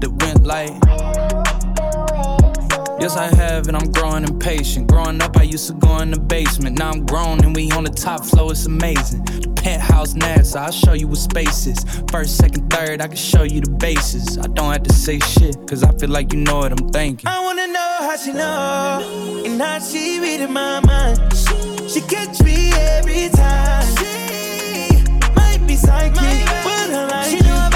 that 0.00 0.10
went 0.10 0.44
like. 0.44 1.01
Yes, 3.02 3.16
I 3.16 3.34
have, 3.34 3.66
and 3.66 3.76
I'm 3.76 3.90
growing 3.90 4.22
impatient. 4.22 4.86
Growing 4.86 5.20
up, 5.22 5.36
I 5.36 5.42
used 5.42 5.66
to 5.66 5.72
go 5.72 5.98
in 5.98 6.12
the 6.12 6.20
basement. 6.20 6.78
Now 6.78 6.90
I'm 6.90 7.04
grown 7.04 7.44
and 7.44 7.52
we 7.52 7.68
on 7.72 7.82
the 7.82 7.90
top 7.90 8.24
floor, 8.24 8.52
it's 8.52 8.66
amazing. 8.66 9.24
The 9.24 9.52
penthouse 9.56 10.14
NASA, 10.14 10.60
I'll 10.60 10.70
show 10.70 10.92
you 10.92 11.08
what 11.08 11.18
space 11.18 11.66
is. 11.66 11.84
First, 12.12 12.36
second, 12.36 12.70
third, 12.70 13.02
I 13.02 13.08
can 13.08 13.16
show 13.16 13.42
you 13.42 13.60
the 13.60 13.72
bases. 13.72 14.38
I 14.38 14.46
don't 14.46 14.70
have 14.70 14.84
to 14.84 14.92
say 14.92 15.18
shit, 15.18 15.56
cause 15.66 15.82
I 15.82 15.90
feel 15.98 16.10
like 16.10 16.32
you 16.32 16.38
know 16.42 16.58
what 16.58 16.70
I'm 16.70 16.90
thinking. 16.90 17.26
I 17.26 17.42
wanna 17.42 17.66
know 17.66 17.96
how 18.02 18.16
she 18.16 18.32
know, 18.32 19.42
and 19.46 19.60
how 19.60 19.80
she 19.80 20.20
reading 20.20 20.52
my 20.52 20.78
mind. 20.86 21.18
She 21.90 22.02
catch 22.02 22.40
me 22.40 22.70
every 22.72 23.30
time. 23.30 23.84
She 23.96 25.02
might 25.34 25.58
be 25.66 25.74
psychic, 25.74 26.14
but 26.14 26.94
I 26.94 27.08
like 27.10 27.30
She 27.30 27.40
know 27.40 27.71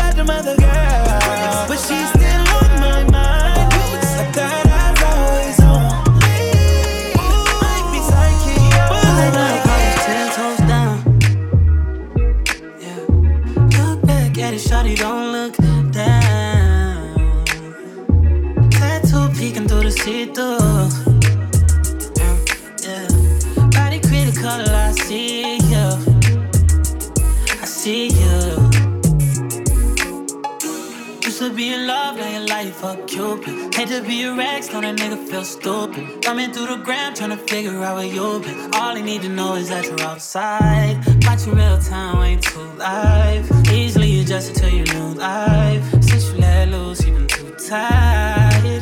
a 32.83 32.97
cupid. 33.07 33.75
Hate 33.75 33.89
to 33.89 34.03
be 34.03 34.23
a 34.23 34.35
Rex, 34.35 34.73
know 34.73 34.81
that 34.81 34.97
nigga 34.97 35.29
feel 35.29 35.45
stupid. 35.45 36.23
Coming 36.23 36.53
through 36.53 36.67
the 36.67 36.77
gram, 36.77 37.15
trying 37.15 37.31
to 37.31 37.37
figure 37.37 37.83
out 37.83 37.97
where 37.97 38.07
you 38.07 38.41
been. 38.41 38.75
All 38.75 38.97
I 38.97 39.01
need 39.01 39.23
to 39.23 39.29
know 39.29 39.55
is 39.55 39.69
that 39.69 39.85
you're 39.87 40.01
outside. 40.03 40.97
Watch 41.25 41.47
you 41.47 41.53
real 41.53 41.79
time, 41.79 42.23
ain't 42.23 42.43
too 42.43 42.61
live. 42.77 43.51
Easily 43.73 44.21
adjusted 44.21 44.57
to 44.57 44.71
your 44.71 44.87
new 44.87 45.15
life. 45.15 45.83
Since 46.03 46.33
you 46.33 46.39
let 46.39 46.69
loose, 46.69 47.05
you 47.07 47.13
been 47.13 47.27
too 47.27 47.55
tight. 47.69 48.81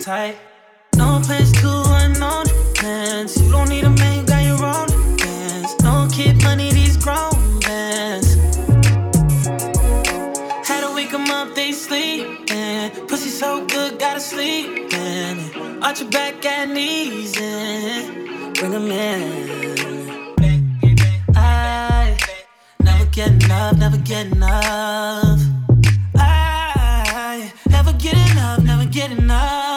Tight. 0.00 0.36
No 0.96 1.20
place 1.22 1.52
to 1.60 1.82
unknown 1.86 2.46
plans. 2.74 3.40
You 3.40 3.50
don't 3.50 3.68
need 3.68 3.84
a 3.84 3.90
man, 3.90 4.24
got 4.24 4.44
your 4.44 4.64
own 4.64 4.95
so 13.38 13.66
good, 13.66 13.98
gotta 13.98 14.18
sleep 14.18 14.90
in. 14.94 15.82
Arch 15.82 16.00
your 16.00 16.08
back 16.10 16.42
and 16.46 16.72
knees 16.72 17.36
in. 17.36 18.52
Bring 18.54 18.72
'em 18.72 18.90
in. 18.90 20.32
I 21.36 22.16
never 22.80 23.04
get 23.06 23.44
enough, 23.44 23.76
never 23.76 23.98
get 23.98 24.26
enough. 24.28 25.40
I 26.16 27.52
never 27.68 27.92
get 27.92 28.16
enough, 28.30 28.60
never 28.62 28.86
get 28.86 29.10
enough. 29.10 29.75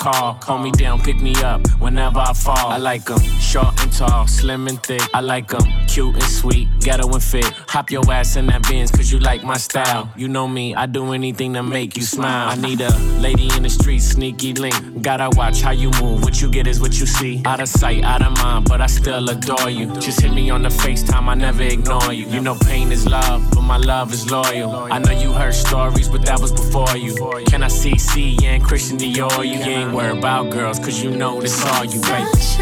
Call. 0.00 0.38
Hold 0.42 0.62
me 0.62 0.70
down, 0.72 1.00
pick 1.00 1.20
me 1.20 1.34
up 1.44 1.60
whenever 1.78 2.18
I 2.18 2.32
fall. 2.32 2.49
I 2.70 2.76
like 2.76 3.04
them 3.04 3.20
short 3.40 3.82
and 3.82 3.92
tall, 3.92 4.28
slim 4.28 4.68
and 4.68 4.80
thick. 4.80 5.02
I 5.12 5.20
like 5.20 5.48
them 5.48 5.64
cute 5.88 6.14
and 6.14 6.22
sweet, 6.22 6.68
ghetto 6.78 7.12
and 7.12 7.22
fit. 7.22 7.44
Hop 7.66 7.90
your 7.90 8.08
ass 8.12 8.36
in 8.36 8.46
that 8.46 8.62
Benz 8.62 8.92
cause 8.92 9.10
you 9.10 9.18
like 9.18 9.42
my 9.42 9.56
style. 9.56 10.08
You 10.16 10.28
know 10.28 10.46
me, 10.46 10.76
I 10.76 10.86
do 10.86 11.12
anything 11.12 11.54
to 11.54 11.64
make 11.64 11.96
you 11.96 12.02
smile. 12.02 12.48
I 12.48 12.54
need 12.54 12.80
a 12.80 12.96
lady 13.18 13.48
in 13.56 13.64
the 13.64 13.70
street, 13.70 13.98
sneaky 13.98 14.54
link. 14.54 15.02
Gotta 15.02 15.30
watch 15.36 15.62
how 15.62 15.72
you 15.72 15.90
move. 16.00 16.22
What 16.22 16.40
you 16.40 16.48
get 16.48 16.68
is 16.68 16.80
what 16.80 16.98
you 17.00 17.06
see. 17.06 17.42
Out 17.44 17.58
of 17.60 17.68
sight, 17.68 18.04
out 18.04 18.22
of 18.22 18.32
mind, 18.38 18.68
but 18.68 18.80
I 18.80 18.86
still 18.86 19.28
adore 19.28 19.68
you. 19.68 19.86
Just 20.00 20.20
hit 20.20 20.32
me 20.32 20.48
on 20.50 20.62
the 20.62 20.68
FaceTime, 20.68 21.26
I 21.26 21.34
never 21.34 21.64
ignore 21.64 22.12
you. 22.12 22.28
You 22.28 22.40
know 22.40 22.54
pain 22.54 22.92
is 22.92 23.04
love, 23.04 23.50
but 23.50 23.62
my 23.62 23.78
love 23.78 24.12
is 24.12 24.30
loyal. 24.30 24.70
I 24.92 24.98
know 25.00 25.10
you 25.10 25.32
heard 25.32 25.54
stories, 25.54 26.08
but 26.08 26.24
that 26.26 26.38
was 26.38 26.52
before 26.52 26.96
you. 26.96 27.14
Can 27.46 27.64
I 27.64 27.68
see 27.68 27.98
C 27.98 28.38
and 28.44 28.62
Christian 28.62 28.96
Dior? 28.96 29.44
You 29.44 29.58
ain't 29.58 29.92
worried 29.92 30.18
about 30.18 30.50
girls, 30.50 30.78
cause 30.78 31.02
you 31.02 31.10
know 31.10 31.40
this 31.40 31.64
all 31.66 31.84
you, 31.84 32.00
baby. 32.02 32.59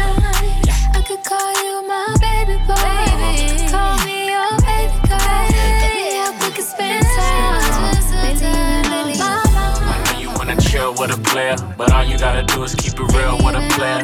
With 10.99 11.17
a 11.17 11.21
player, 11.21 11.55
but 11.77 11.91
all 11.93 12.03
you 12.03 12.17
gotta 12.17 12.43
do 12.43 12.61
is 12.63 12.75
keep 12.75 12.93
it 12.93 13.13
real 13.15 13.37
with 13.37 13.55
a 13.55 13.65
player. 13.75 13.99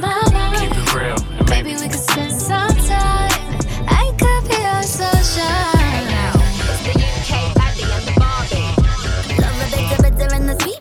Keep 0.59 0.71
it 0.71 0.95
real, 0.95 1.17
and 1.39 1.49
maybe 1.49 1.73
we 1.75 1.89
could 1.89 1.99
spend 1.99 2.31
some 2.31 2.69
time. 2.87 3.31
I 3.87 4.13
could 4.17 4.49
be 4.49 4.55
your 4.55 4.83
sunshine. 4.83 5.75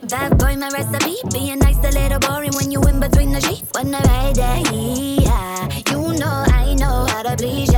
Bad 0.09 0.39
boy, 0.39 0.55
my 0.57 0.69
recipe. 0.69 1.17
Being 1.33 1.59
nice, 1.59 1.79
a 1.79 1.91
little 1.91 2.21
boring 2.21 2.53
when 2.53 2.71
you 2.71 2.81
in 2.83 3.01
between 3.01 3.33
the 3.33 3.41
sheets. 3.41 3.69
When 3.75 3.93
I 3.93 4.01
ride 4.03 4.37
there, 4.37 4.63
yeah. 4.71 5.69
You 5.91 6.13
know 6.21 6.45
I 6.47 6.75
know 6.75 7.07
how 7.09 7.23
to 7.23 7.37
please 7.37 7.74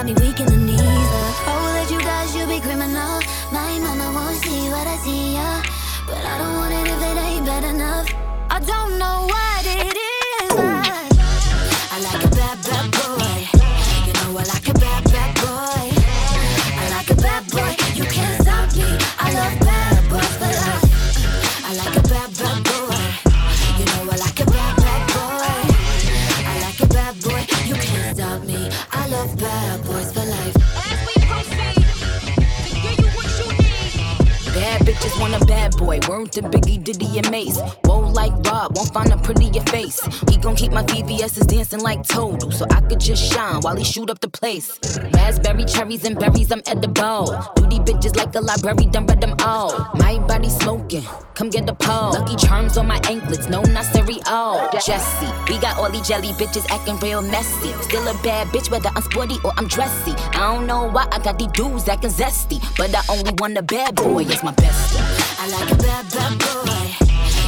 got 0.00 0.06
me 0.06 0.14
weak 0.26 0.40
in 0.40 0.46
the 0.46 0.56
knees. 0.56 0.80
Uh, 0.80 1.50
oh, 1.52 1.72
that 1.74 1.90
you 1.90 2.00
guys, 2.00 2.34
you 2.34 2.46
be 2.46 2.58
criminal. 2.60 3.20
My 3.52 3.78
mama 3.80 4.12
won't 4.14 4.36
see 4.36 4.70
what 4.70 4.86
I 4.86 4.96
see, 5.04 5.34
yeah. 5.34 5.62
But 6.06 6.24
I 6.24 6.38
don't 6.38 6.56
want 6.56 6.72
it 6.72 6.86
if 6.88 7.02
it 7.10 7.16
ain't 7.26 7.44
bad 7.44 7.64
enough. 7.64 8.06
I 8.50 8.60
don't 8.60 8.98
know 8.98 9.26
what 9.28 9.49
to 36.32 36.42
Biggie, 36.42 36.82
Diddy, 36.82 37.18
and 37.18 37.30
Mase. 37.30 37.58
Whoa, 37.84 38.00
like 38.10 38.32
Rob, 38.46 38.76
won't 38.76 38.92
find 38.92 39.12
a 39.12 39.16
prettier 39.16 39.62
face. 39.62 40.00
He 40.28 40.36
gon' 40.36 40.54
keep 40.54 40.72
my 40.72 40.82
VVS's 40.84 41.46
dancing 41.46 41.80
like 41.80 42.02
Total, 42.06 42.50
so 42.50 42.66
I 42.70 42.80
could 42.82 43.00
just 43.00 43.32
shine 43.32 43.60
while 43.60 43.76
he 43.76 43.84
shoot 43.84 44.10
up 44.10 44.20
the 44.20 44.28
place. 44.28 44.78
Raspberry, 45.12 45.64
cherries, 45.64 46.04
and 46.04 46.18
berries, 46.18 46.52
I'm 46.52 46.62
edible. 46.66 47.26
Duty 47.56 47.78
bitches 47.80 48.16
like 48.16 48.34
a 48.34 48.40
library, 48.40 48.86
done 48.86 49.06
read 49.06 49.20
them 49.20 49.34
all. 49.40 49.72
My 49.94 50.18
body 50.18 50.48
smoking, 50.48 51.04
come 51.34 51.50
get 51.50 51.66
the 51.66 51.74
pole. 51.74 52.12
Lucky 52.12 52.36
charms 52.36 52.76
on 52.76 52.86
my 52.86 53.00
anklets, 53.08 53.48
no, 53.48 53.62
not 53.62 53.84
cereal. 53.86 54.68
Jesse, 54.84 55.26
we 55.48 55.58
got 55.58 55.78
all 55.78 55.90
these 55.90 56.06
jelly 56.06 56.32
bitches 56.34 56.66
acting 56.70 56.96
real 56.98 57.22
messy. 57.22 57.72
Still 57.82 58.06
a 58.06 58.14
bad 58.22 58.46
bitch, 58.48 58.70
whether 58.70 58.90
I'm 58.94 59.02
sporty 59.02 59.36
or 59.44 59.52
I'm 59.56 59.66
dressy. 59.66 60.12
I 60.12 60.54
don't 60.54 60.66
know 60.66 60.88
why 60.88 61.08
I 61.10 61.18
got 61.18 61.38
these 61.38 61.48
dudes 61.48 61.88
acting 61.88 62.10
zesty, 62.10 62.60
but 62.76 62.94
I 62.94 63.02
only 63.10 63.32
want 63.38 63.56
a 63.56 63.62
bad 63.62 63.96
boy, 63.96 64.22
it's 64.22 64.44
my 64.44 64.52
bestie. 64.52 65.19
I 65.42 65.48
like 65.48 65.72
a 65.72 65.74
bad, 65.76 66.04
bad 66.12 66.38
boy. 66.38 66.84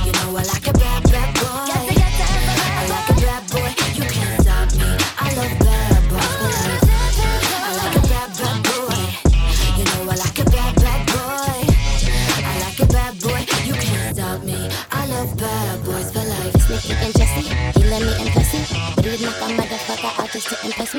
You 0.07 0.12
know 0.12 0.33
I 0.33 0.42
like 0.48 0.66
a 0.66 0.72
bad, 0.72 1.02
bad 1.12 1.35
boy. 1.37 1.44
I 1.44 2.88
like 2.88 3.11
a 3.11 3.20
bad 3.20 3.42
boy. 3.52 3.68
You 3.92 4.05
can't 4.09 4.40
stop 4.40 4.72
me. 4.81 4.88
I 5.20 5.28
love 5.37 5.59
bad 5.61 6.00
boys 6.09 6.33
I 7.52 7.76
like 7.76 7.96
a 7.96 8.09
bad, 8.09 8.31
bad 8.40 8.59
boy. 8.64 8.96
You 9.76 9.85
know 9.85 10.09
I 10.09 10.16
like 10.16 10.38
a 10.40 10.44
bad, 10.48 10.74
bad 10.81 11.02
boy. 11.12 11.68
I 12.40 12.55
like 12.64 12.81
a 12.81 12.87
bad 12.87 13.12
boy. 13.20 13.40
You 13.68 13.74
can't 13.74 14.16
stop 14.16 14.42
me. 14.42 14.70
I 14.90 15.07
love 15.09 15.37
bad 15.37 15.85
boys 15.85 16.11
for 16.12 16.24
life. 16.24 16.62
Sneaky 16.64 16.94
and 16.96 17.12
Jesse, 17.12 17.44
he 17.76 17.85
let 17.90 18.00
me 18.00 18.12
impress 18.24 18.55
you, 18.57 18.64
but 18.96 19.05
he 19.05 19.22
knock 19.22 19.37
a 19.37 19.52
motherfucker 19.52 20.18
out 20.18 20.31
just 20.33 20.48
to 20.48 20.57
impress 20.64 20.91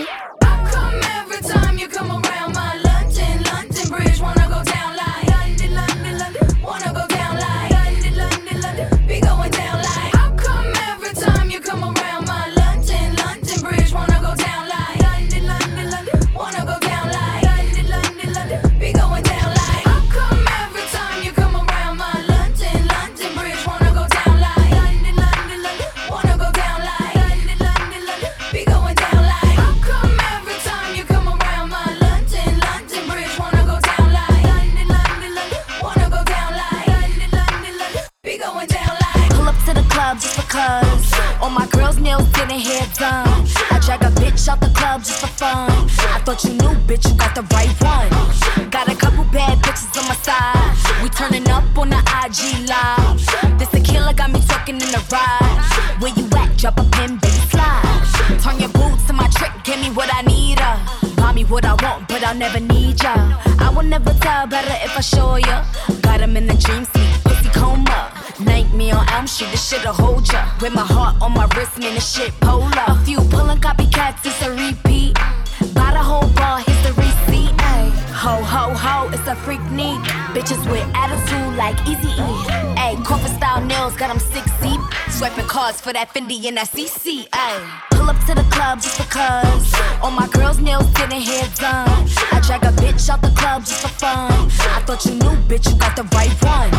nails, 83.93 83.99
got 83.99 84.09
'em 84.09 84.19
six 84.19 84.49
deep. 84.61 84.79
Swiping 85.09 85.47
cards 85.47 85.81
for 85.81 85.93
that 85.93 86.13
Fendi 86.13 86.45
and 86.47 86.57
that 86.57 86.69
CC. 86.69 87.27
Ay. 87.33 87.59
Pull 87.91 88.09
up 88.09 88.19
to 88.25 88.35
the 88.35 88.43
club 88.49 88.81
just 88.81 88.97
because. 88.97 89.73
All 90.01 90.11
my 90.11 90.27
girls' 90.27 90.59
nails 90.59 90.87
getting 90.93 91.21
hair 91.21 91.47
done. 91.55 92.07
I 92.31 92.39
drag 92.41 92.63
a 92.63 92.71
bitch 92.71 93.09
out 93.09 93.21
the 93.21 93.31
club 93.31 93.65
just 93.65 93.81
for 93.81 93.93
fun. 93.99 94.31
I 94.75 94.81
thought 94.85 95.05
you 95.05 95.15
knew, 95.15 95.35
bitch, 95.47 95.69
you 95.69 95.75
got 95.77 95.95
the 95.95 96.03
right 96.15 96.33
one. 96.43 96.71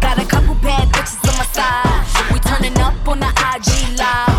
Got 0.00 0.18
a 0.18 0.24
couple 0.24 0.54
bad 0.54 0.88
bitches 0.92 1.28
on 1.28 1.36
my 1.38 1.46
side. 1.56 2.32
We 2.32 2.38
turning 2.40 2.78
up 2.78 2.94
on 3.08 3.20
the 3.20 3.28
IG 3.28 3.98
live. 3.98 4.31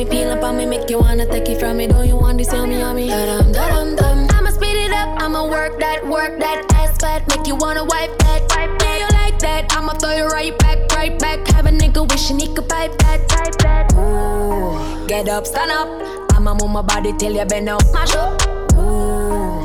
Me, 0.00 0.06
peel 0.06 0.30
up 0.30 0.42
on 0.42 0.56
me, 0.56 0.64
make 0.64 0.88
you 0.88 0.98
wanna 0.98 1.26
take 1.26 1.46
it 1.50 1.60
from 1.60 1.76
me. 1.76 1.86
Don't 1.86 2.08
you 2.08 2.16
want 2.16 2.38
this 2.38 2.50
yummy 2.50 2.78
yummy? 2.78 3.08
Da 3.08 3.26
dum 3.26 3.52
da 3.52 3.68
dum 3.68 3.96
dum. 3.96 4.28
I'ma 4.30 4.48
speed 4.48 4.86
it 4.86 4.92
up, 4.92 5.20
I'ma 5.20 5.46
work 5.46 5.78
that, 5.78 6.06
work 6.06 6.38
that 6.38 6.64
ass 6.72 6.96
fat, 6.96 7.28
make 7.28 7.46
you 7.46 7.54
wanna 7.54 7.84
wipe 7.84 8.16
that. 8.20 8.40
Wipe 8.56 8.78
that. 8.78 8.82
Yeah, 8.82 8.96
you 9.02 9.08
like 9.12 9.38
that? 9.40 9.76
I'ma 9.76 9.92
throw 9.92 10.16
you 10.16 10.26
right 10.28 10.58
back, 10.58 10.90
right 10.92 11.18
back. 11.18 11.46
Have 11.48 11.66
a 11.66 11.70
nigga 11.70 12.10
wishing 12.10 12.38
he 12.38 12.46
could 12.46 12.66
pipe 12.66 12.96
that, 13.00 13.28
pipe 13.28 13.56
that. 13.58 13.92
Ooh, 13.92 15.06
get 15.06 15.28
up, 15.28 15.46
stand 15.46 15.70
up. 15.70 15.88
I'ma 16.32 16.54
move 16.54 16.70
my 16.70 16.80
body 16.80 17.12
till 17.18 17.34
you 17.34 17.44
bend 17.44 17.68
up, 17.68 17.82
mash 17.92 18.14
up. 18.14 18.40
Ooh, 18.78 19.60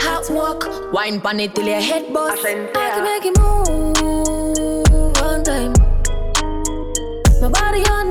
hot 0.00 0.28
walk, 0.30 0.66
wine 0.92 1.20
pon 1.20 1.38
it 1.38 1.54
till 1.54 1.64
your 1.64 1.80
head 1.80 2.12
bust. 2.12 2.44
I 2.44 2.54
can 2.74 3.04
make 3.04 3.24
it 3.24 3.38
move 3.38 4.02
one 5.22 5.44
time. 5.44 5.74
My 7.40 7.48
body 7.50 7.84
on 7.86 8.05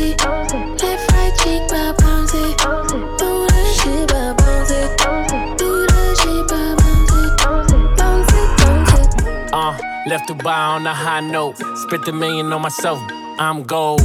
bouncy. 0.00 0.82
Left, 0.82 1.12
right 1.12 1.34
cheek, 1.38 1.62
but 1.68 1.98
bounce. 1.98 2.32
Do 2.32 3.46
that 3.46 3.68
shit, 3.78 4.08
but 4.08 4.36
bounce. 4.38 4.70
Do 5.58 5.86
that 5.86 6.12
shit, 6.20 6.48
but 6.48 6.72
bounce 6.78 7.12
it. 7.12 7.30
Bounce 7.96 8.32
it, 8.32 8.48
bounce 8.58 8.92
it. 8.94 9.52
Uh, 9.52 9.78
left 10.06 10.28
Dubai 10.28 10.76
on 10.76 10.86
a 10.86 10.94
high 10.94 11.20
note. 11.20 11.56
Spent 11.76 12.08
a 12.08 12.12
million 12.12 12.52
on 12.52 12.62
myself. 12.62 13.00
I'm 13.38 13.62
goals. 13.62 14.02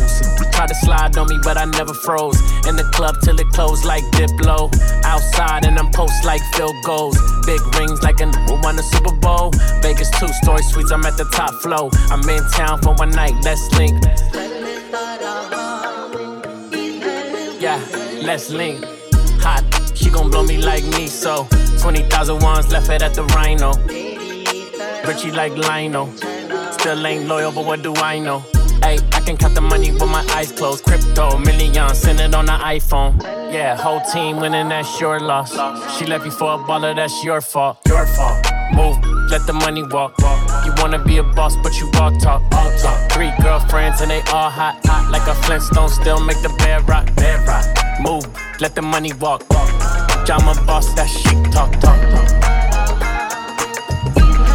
Try 0.53 0.65
to 0.67 0.75
slide 0.75 1.17
on 1.17 1.27
me, 1.27 1.38
but 1.43 1.58
I 1.58 1.65
never 1.65 1.93
froze. 1.93 2.39
In 2.67 2.77
the 2.77 2.89
club 2.93 3.15
till 3.21 3.38
it 3.38 3.49
closed 3.49 3.84
like 3.84 4.03
Diplo. 4.13 4.71
Outside 5.03 5.65
and 5.65 5.77
I'm 5.77 5.91
post 5.91 6.23
like 6.23 6.41
field 6.53 6.75
goals. 6.86 7.17
Big 7.45 7.60
rings 7.77 8.01
like 8.01 8.21
a 8.21 8.25
nigga 8.25 8.63
won 8.63 8.79
a 8.79 8.84
Super 8.84 9.12
Bowl. 9.12 9.51
Vegas 9.81 10.10
two 10.17 10.29
story 10.41 10.63
suites, 10.63 10.91
I'm 10.91 11.05
at 11.05 11.17
the 11.17 11.25
top 11.25 11.53
flow. 11.55 11.89
I'm 12.10 12.27
in 12.29 12.49
town 12.51 12.81
for 12.81 12.93
one 12.93 13.12
night, 13.12 13.34
let's 13.43 13.69
link. 13.77 14.01
Let's 18.23 18.49
link. 18.49 18.83
Hot, 19.41 19.63
she 19.95 20.09
gon' 20.09 20.29
blow 20.29 20.43
me 20.43 20.57
like 20.57 20.83
me, 20.85 21.07
so 21.07 21.47
20,000 21.79 22.39
ones 22.41 22.71
left 22.71 22.89
it 22.89 23.01
at 23.01 23.13
the 23.13 23.23
Rhino. 23.35 23.73
Richie 25.07 25.31
like 25.31 25.55
Lionel. 25.55 26.11
Still 26.71 27.05
ain't 27.05 27.27
loyal, 27.27 27.51
but 27.51 27.65
what 27.65 27.81
do 27.83 27.93
I 27.95 28.19
know? 28.19 28.39
Hey, 28.81 28.99
I 29.13 29.21
can 29.21 29.38
count 29.38 29.55
the 29.55 29.61
money 29.61 29.91
with 29.91 30.09
my 30.09 30.25
eyes 30.31 30.51
closed. 30.51 30.83
Crypto, 30.83 31.38
million, 31.38 31.93
send 31.95 32.19
it 32.19 32.35
on 32.35 32.45
the 32.45 32.53
iPhone. 32.53 33.21
Yeah, 33.53 33.75
whole 33.75 34.01
team 34.01 34.38
winning, 34.38 34.69
that's 34.69 34.99
your 34.99 35.19
loss. 35.19 35.51
She 35.97 36.05
left 36.05 36.25
you 36.25 36.31
for 36.31 36.53
a 36.53 36.57
baller, 36.57 36.95
that's 36.95 37.23
your 37.23 37.41
fault. 37.41 37.79
Your 37.88 38.05
fault. 38.05 38.54
Move, 38.73 38.97
let 39.30 39.45
the 39.45 39.54
money 39.54 39.84
walk. 39.84 40.13
You 40.65 40.73
wanna 40.78 40.99
be 41.04 41.17
a 41.17 41.23
boss, 41.23 41.56
but 41.63 41.80
you 41.80 41.89
all 41.99 42.12
talk. 42.17 42.41
All 42.51 42.71
talk. 42.80 43.12
Three 43.12 43.32
girlfriends 43.41 44.01
and 44.01 44.10
they 44.10 44.21
all 44.34 44.49
hot, 44.49 44.80
hot 44.86 45.12
like 45.12 45.28
a 45.28 45.36
Flintstone. 45.43 45.89
Still 45.89 46.19
make 46.19 46.41
the 46.41 46.49
bed 46.58 46.88
rock, 46.89 47.06
bed 47.15 47.47
rock. 47.47 47.65
Move, 48.01 48.25
let 48.60 48.75
the 48.75 48.82
money 48.82 49.13
walk. 49.13 49.43
I'm 50.28 50.47
a 50.47 50.65
boss, 50.65 50.91
that 50.95 51.08
shit 51.08 51.38
talk, 51.54 51.71
talk, 51.80 52.01
talk. 52.10 52.28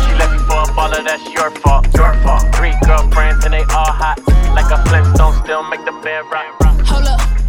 She 0.02 0.14
left 0.18 0.32
you 0.34 0.40
for 0.40 0.60
a 0.60 0.74
baller, 0.74 1.04
that's 1.04 1.24
your 1.32 1.50
fault. 1.62 1.86
Your 1.94 2.12
fault. 2.22 2.42
Three 2.54 2.74
girlfriends 2.84 3.44
and 3.44 3.54
they 3.54 3.62
all 3.62 3.92
hot. 3.94 4.20
Like 4.54 4.70
a 4.72 4.82
Flintstone, 4.88 5.34
still 5.44 5.62
make 5.62 5.84
the 5.84 5.92
bed 6.02 6.24
rock. 6.30 6.69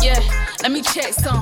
Yeah, 0.02 0.20
let 0.64 0.72
me 0.72 0.82
check 0.82 1.14
some. 1.14 1.42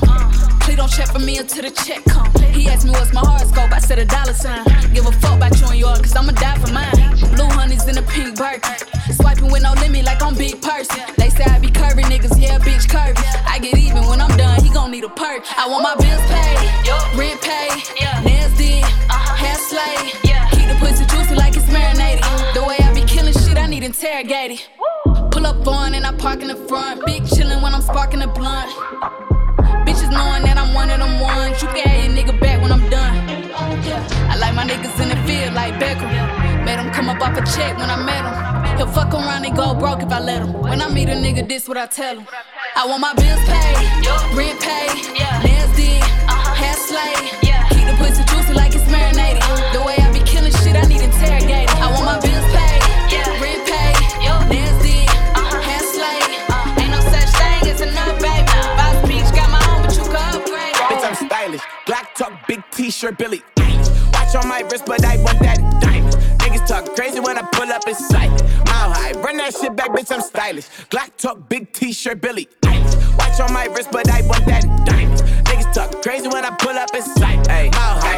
Please 0.59 0.75
don't 0.75 0.91
check 0.91 1.07
for 1.07 1.19
me 1.19 1.37
until 1.37 1.63
the 1.63 1.71
check 1.71 2.03
come. 2.05 2.29
He 2.51 2.67
asked 2.67 2.85
me 2.85 2.91
what's 2.91 3.13
my 3.13 3.21
horoscope, 3.21 3.71
I 3.71 3.79
said 3.79 3.99
a 3.99 4.05
dollar 4.05 4.33
sign. 4.33 4.65
Give 4.93 5.05
a 5.05 5.11
fuck 5.13 5.37
about 5.37 5.59
you 5.61 5.67
and 5.67 5.79
yours, 5.79 6.01
cause 6.01 6.15
I'ma 6.15 6.33
die 6.33 6.57
for 6.59 6.71
mine. 6.73 6.91
Blue 7.35 7.47
honey's 7.47 7.87
in 7.87 7.97
a 7.97 8.01
pink 8.01 8.37
Birkin. 8.37 8.75
Swiping 9.13 9.49
with 9.49 9.63
no 9.63 9.73
limit 9.79 10.03
like 10.05 10.21
I'm 10.21 10.35
big 10.35 10.61
person. 10.61 10.99
They 11.17 11.29
say 11.29 11.45
I 11.45 11.59
be 11.59 11.69
curvy 11.69 12.03
niggas, 12.03 12.35
yeah, 12.41 12.59
bitch 12.59 12.87
curvy. 12.87 13.23
I 13.47 13.59
get 13.59 13.77
even 13.77 14.03
when 14.07 14.19
I'm 14.19 14.35
done, 14.35 14.61
he 14.61 14.69
gon' 14.69 14.91
need 14.91 15.05
a 15.05 15.09
perk. 15.09 15.47
I 15.57 15.67
want 15.69 15.83
my 15.83 15.95
bills 15.95 16.23
paid, 16.27 16.59
rent 17.17 17.39
paid, 17.41 17.79
nails 18.25 18.57
did, 18.57 18.83
hair 19.39 19.55
slayed. 19.55 20.11
Keep 20.51 20.67
the 20.67 20.75
pussy 20.79 21.05
juicy 21.05 21.35
like 21.35 21.55
it's 21.55 21.67
marinated. 21.71 22.25
The 22.53 22.63
way 22.67 22.75
I 22.79 22.93
be 22.93 23.03
killing 23.07 23.33
shit, 23.33 23.57
I 23.57 23.67
need 23.67 23.83
interrogated. 23.83 24.59
Pull 25.89 25.95
up 25.95 26.01
on 26.01 26.05
and 26.05 26.05
I 26.05 26.21
park 26.21 26.41
in 26.41 26.49
the 26.49 26.55
front. 26.67 27.03
Big 27.05 27.23
chillin' 27.23 27.61
when 27.63 27.73
I'm 27.73 27.81
sparking 27.81 28.21
a 28.21 28.27
blunt. 28.27 28.69
Bitches 29.85 30.11
knowing 30.11 30.43
that 30.43 30.57
I'm 30.57 30.73
one 30.73 30.89
of 30.89 30.99
them 30.99 31.19
ones. 31.19 31.61
You 31.61 31.67
can 31.69 31.87
have 31.87 32.05
your 32.05 32.13
nigga 32.13 32.39
back 32.39 32.61
when 32.61 32.71
I'm 32.71 32.89
done. 32.89 33.15
I 34.29 34.37
like 34.37 34.53
my 34.53 34.65
niggas 34.65 34.99
in 35.01 35.09
the 35.09 35.17
field 35.25 35.53
like 35.53 35.73
Beckham. 35.81 36.09
Made 36.65 36.79
him 36.79 36.91
come 36.91 37.09
up 37.09 37.21
off 37.21 37.37
a 37.37 37.43
check 37.57 37.77
when 37.77 37.89
I 37.89 37.97
met 38.05 38.21
him. 38.21 38.77
He'll 38.77 38.87
fuck 38.87 39.13
around 39.13 39.45
and 39.45 39.55
go 39.55 39.73
broke 39.73 40.01
if 40.03 40.11
I 40.11 40.19
let 40.19 40.41
him. 40.43 40.53
When 40.53 40.81
I 40.81 40.89
meet 40.89 41.09
a 41.09 41.13
nigga, 41.13 41.47
this 41.47 41.67
what 41.67 41.77
I 41.77 41.87
tell 41.87 42.19
him. 42.19 42.27
I 42.75 42.85
want 42.85 43.01
my 43.01 43.13
bills 43.13 43.41
paid, 43.49 44.37
rent 44.37 44.59
paid, 44.61 44.93
nails 45.43 45.75
did, 45.75 46.03
uh-huh. 46.29 46.53
hair 46.53 46.75
slayed. 46.77 47.29
Keep 47.73 47.85
the 47.89 47.95
pussy 47.97 48.23
juicy 48.29 48.53
like 48.53 48.75
it's 48.75 48.85
marinated. 48.91 49.58
Glide 62.47 62.63
t-shirt, 62.71 63.17
Billie. 63.17 63.41
Watch 64.13 64.35
on 64.35 64.47
my 64.47 64.61
wrist, 64.71 64.85
but 64.85 65.03
I 65.05 65.17
want 65.23 65.39
that 65.39 65.57
diamond. 65.81 66.13
Niggas 66.39 66.67
talk 66.67 66.95
crazy 66.95 67.19
when 67.19 67.37
I 67.37 67.41
pull 67.51 67.71
up 67.71 67.87
in 67.87 67.95
sight. 67.95 68.31
Mile 68.65 68.91
high, 68.93 69.11
run 69.21 69.37
that 69.37 69.55
shit 69.55 69.75
back, 69.75 69.89
bitch, 69.89 70.11
I'm 70.11 70.21
stylish. 70.21 70.67
Glock 70.89 71.15
talk, 71.17 71.49
big 71.49 71.71
t-shirt, 71.71 72.21
Billie. 72.21 72.47
Watch 73.17 73.39
on 73.39 73.53
my 73.53 73.65
wrist, 73.65 73.89
but 73.91 74.09
I 74.09 74.21
want 74.27 74.45
that 74.45 74.63
diamond. 74.85 75.21
Niggas 75.45 75.73
talk 75.73 76.01
crazy 76.01 76.27
when 76.27 76.45
I 76.45 76.51
pull 76.51 76.77
up 76.77 76.93
in 76.95 77.03
sight. 77.03 77.47
Mile 77.47 77.71
high, 77.73 78.08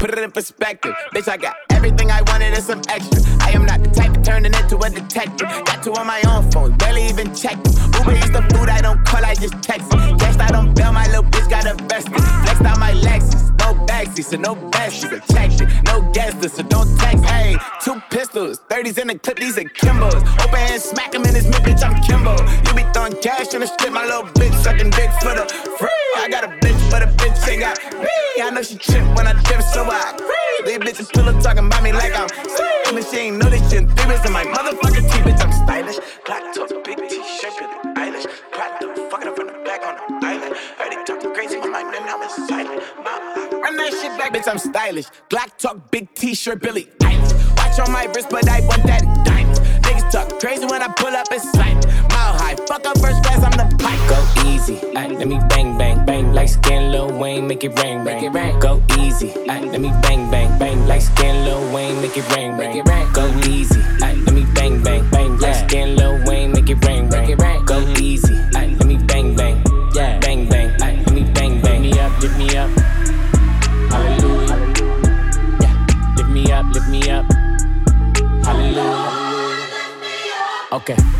Put 0.00 0.12
it 0.12 0.18
in 0.20 0.30
perspective, 0.30 0.94
bitch, 1.14 1.28
I 1.28 1.36
got 1.36 1.56
everything 1.68 2.10
I 2.10 2.22
wanted 2.22 2.54
and 2.54 2.62
some 2.62 2.80
extra. 2.88 3.20
I 3.42 3.50
am 3.50 3.66
not 3.66 3.84
the 3.84 3.90
type 3.90 4.16
of 4.16 4.22
turning 4.22 4.54
into 4.54 4.78
a 4.78 4.88
detective. 4.88 5.46
Got 5.66 5.84
two 5.84 5.92
on 5.92 6.06
my 6.06 6.22
own 6.26 6.50
phone, 6.50 6.72
barely 6.78 7.04
even 7.04 7.34
checked. 7.34 7.66
Uber 7.98 8.16
eats 8.16 8.30
the 8.30 8.40
food 8.48 8.70
I 8.70 8.80
don't 8.80 9.04
call, 9.04 9.22
I 9.22 9.34
just 9.34 9.62
text. 9.62 9.90
Cashed 9.90 10.40
out 10.40 10.54
on 10.54 10.72
bail, 10.72 10.90
my 10.92 11.06
little 11.08 11.24
bitch 11.24 11.50
got 11.50 11.66
invested. 11.66 12.14
Flexed 12.16 12.62
out 12.62 12.78
my 12.78 12.92
Lexus, 12.92 13.49
no 13.60 13.74
backseat, 13.86 14.24
so 14.24 14.36
no 14.36 14.54
you 14.54 15.08
protect 15.08 15.60
it. 15.60 15.68
No 15.84 16.02
guest, 16.12 16.56
so 16.56 16.62
don't 16.62 16.88
text. 16.98 17.24
Hey, 17.24 17.56
two 17.84 18.00
pistols, 18.10 18.60
30s 18.68 18.98
in 18.98 19.08
the 19.08 19.18
clip, 19.18 19.38
these 19.38 19.56
are 19.58 19.62
Kimbos. 19.62 20.20
Open 20.42 20.58
hand, 20.58 20.82
smack 20.82 21.14
him 21.14 21.24
in 21.24 21.34
his 21.34 21.46
mid, 21.46 21.62
bitch, 21.62 21.82
I'm 21.82 22.00
Kimbo. 22.02 22.34
You 22.66 22.74
be 22.74 22.84
throwing 22.92 23.14
cash 23.22 23.54
in 23.54 23.60
the 23.60 23.66
strip, 23.66 23.92
my 23.92 24.04
little 24.04 24.24
bitch 24.34 24.54
sucking 24.62 24.90
dick 24.90 25.10
for 25.20 25.34
the 25.34 25.46
free. 25.78 25.88
I 26.16 26.28
got 26.28 26.44
a 26.44 26.48
bitch, 26.48 26.90
but 26.90 27.02
a 27.02 27.06
bitch 27.06 27.48
ain't 27.48 27.60
got 27.60 27.78
me. 27.94 28.42
I 28.42 28.50
know 28.50 28.62
she 28.62 28.76
trip 28.76 29.04
when 29.16 29.26
I 29.26 29.34
dip, 29.44 29.62
so 29.62 29.84
I 29.84 30.16
free. 30.16 30.50
These 30.66 30.78
bitches 30.78 31.28
up 31.28 31.42
talking 31.42 31.66
about 31.66 31.82
me 31.82 31.92
like 31.92 32.14
I'm 32.14 32.28
sweet. 32.28 32.70
And 32.90 33.06
she 33.06 33.16
ain't 33.18 33.38
know 33.38 33.48
this 33.48 33.62
shit. 33.70 33.88
Three 33.88 34.16
in 34.26 34.32
my 34.32 34.44
motherfucking 34.44 35.06
teeth, 35.10 35.24
bitch, 35.24 35.40
I'm 35.40 35.52
stylish. 35.52 35.98
Black 36.26 36.54
top, 36.54 36.68
big 36.84 36.98
t-shirt, 37.08 37.54
Billie 37.58 37.94
Eilish. 37.94 38.26
Cracked 38.50 38.82
up, 38.82 38.96
fucking 39.10 39.28
up 39.28 39.36
from 39.36 39.46
the 39.46 39.52
back 39.64 39.82
on 39.86 40.20
the 40.20 40.26
island. 40.26 40.56
That 44.32 44.42
bitch, 44.42 44.50
I'm 44.50 44.58
stylish. 44.58 45.06
Black 45.28 45.56
talk, 45.58 45.90
big 45.90 46.14
t-shirt, 46.14 46.60
Billie 46.60 46.88
Eilish. 47.00 47.56
Watch 47.56 47.78
on 47.80 47.92
my 47.92 48.04
wrist, 48.06 48.28
but 48.30 48.48
I 48.48 48.60
want 48.66 48.82
that 48.84 49.02
diamond. 49.24 49.58
Niggas 49.84 50.10
talk 50.10 50.40
crazy 50.40 50.66
when 50.66 50.82
I 50.82 50.88
pull 50.88 51.14
up 51.14 51.26
in 51.32 51.40
sight. 51.40 51.74
Mile 52.10 52.34
high, 52.38 52.56
fuck 52.66 52.86
up 52.86 52.98
first 52.98 53.22
class, 53.22 53.42
I'm 53.42 53.52
the 53.52 53.76
pipe. 53.76 54.00
Go 54.08 54.50
easy, 54.50 54.78
ay, 54.96 55.08
let 55.08 55.28
me 55.28 55.38
bang, 55.48 55.76
bang, 55.76 56.04
bang. 56.04 56.32
Like 56.32 56.48
skin, 56.48 56.92
Lil 56.92 57.18
Wayne, 57.18 57.46
make 57.46 57.64
it 57.64 57.78
rain, 57.78 57.98
rain. 57.98 58.04
Make 58.04 58.22
it 58.22 58.30
rain. 58.30 58.58
Go 58.60 58.82
easy, 58.98 59.32
ay, 59.48 59.60
let 59.60 59.80
me 59.80 59.90
bang, 60.02 60.30
bang, 60.30 60.58
bang. 60.58 60.86
Like 60.86 61.02
skin, 61.02 61.44
Lil 61.44 61.72
Wayne, 61.72 62.00
make 62.00 62.16
it 62.16 62.28
rain, 62.34 62.56
rain. 62.56 62.74
Make 62.74 62.86
it 62.86 62.88
rain. 62.88 63.12
Go 63.12 63.26
easy, 63.48 63.80
ay, 64.02 64.14
let 64.14 64.34
me 64.34 64.44
bang, 64.54 64.82
bang, 64.82 65.08
bang. 65.10 65.38
Like 65.38 65.68
skin, 65.68 65.96
Lil 65.96 66.24
Wayne, 66.26 66.52
make 66.52 66.68
it 66.68 66.84
rain, 66.84 67.08
rain. 67.08 67.22
Make 67.22 67.30
it 67.30 67.42
rain. 67.42 67.64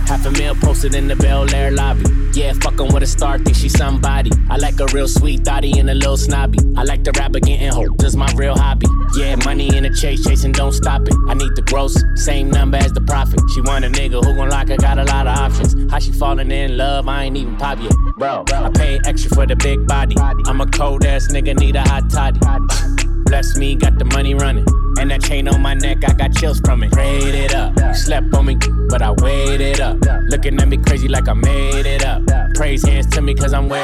Half 0.07 0.27
a 0.27 0.31
meal 0.31 0.55
posted 0.55 0.95
in 0.95 1.07
the 1.07 1.17
Bel 1.17 1.53
Air 1.55 1.71
lobby. 1.71 2.05
Yeah, 2.33 2.53
fucking 2.55 2.93
with 2.93 3.03
a 3.03 3.07
star, 3.07 3.39
think 3.39 3.57
she 3.57 3.69
somebody. 3.69 4.31
I 4.49 4.57
like 4.57 4.81
a 4.81 4.87
real 4.87 5.09
sweet 5.09 5.45
thotty 5.45 5.79
and 5.79 5.91
a 5.91 5.95
little 5.95 6.17
snobby. 6.17 6.59
I 6.77 6.85
like 6.85 7.05
the 7.05 7.13
rapper 7.13 7.41
getting 7.41 7.69
hope, 7.69 7.97
that's 7.99 8.17
my 8.17 8.31
real 8.37 8.57
hobby. 8.57 8.87
Yeah, 9.17 9.37
money 9.45 9.75
in 9.77 9.83
the 9.83 9.91
chase, 9.91 10.25
chasing, 10.25 10.53
don't 10.53 10.73
stop 10.73 11.03
it. 11.03 11.15
I 11.29 11.35
need 11.35 11.55
the 11.57 11.63
gross, 11.63 12.03
same 12.15 12.51
number 12.51 12.79
as 12.79 12.93
the 12.93 13.01
profit. 13.03 13.41
She 13.55 13.61
want 13.61 13.85
a 13.85 13.89
nigga 13.89 14.25
who 14.25 14.35
gon' 14.35 14.49
lock 14.49 14.69
her, 14.69 14.77
got 14.77 14.99
a 14.99 15.05
lot 15.05 15.27
of 15.27 15.37
options. 15.37 15.91
How 15.91 15.99
she 15.99 16.13
falling 16.13 16.51
in 16.51 16.77
love, 16.77 17.09
I 17.09 17.25
ain't 17.25 17.37
even 17.37 17.57
pop 17.57 17.79
yet. 17.81 17.93
Bro, 18.17 18.45
I 18.53 18.71
pay 18.71 19.01
extra 19.05 19.31
for 19.35 19.47
the 19.47 19.57
big 19.57 19.87
body. 19.87 20.17
I'm 20.47 20.61
a 20.61 20.67
cold 20.67 21.05
ass 21.05 21.29
nigga, 21.33 21.59
need 21.59 21.77
a 21.77 21.83
hot 21.83 22.11
toddy. 22.11 23.10
Bless 23.31 23.57
me, 23.57 23.77
got 23.77 23.97
the 23.97 24.05
money 24.07 24.35
running. 24.35 24.67
And 24.99 25.09
that 25.13 25.23
chain 25.23 25.47
on 25.47 25.63
my 25.63 25.75
neck, 25.75 25.99
I 26.05 26.15
got 26.15 26.35
chills 26.35 26.59
from 26.65 26.83
it. 26.83 26.91
Prayed 26.91 27.33
it 27.33 27.55
up. 27.55 27.79
Slept 27.95 28.35
on 28.35 28.47
me, 28.47 28.57
but 28.89 29.03
I 29.03 29.13
waited 29.13 29.81
up. 29.81 29.99
Looking 30.27 30.61
at 30.61 30.67
me 30.67 30.79
crazy 30.79 31.07
like 31.07 31.29
I 31.29 31.35
made 31.35 31.87
it 31.87 32.05
up. 32.05 32.23
Praise 32.55 32.85
hands 32.85 33.07
to 33.15 33.23
me, 33.23 33.35
cause 33.37 33.55
I'm 33.55 33.69
way 33.69 33.79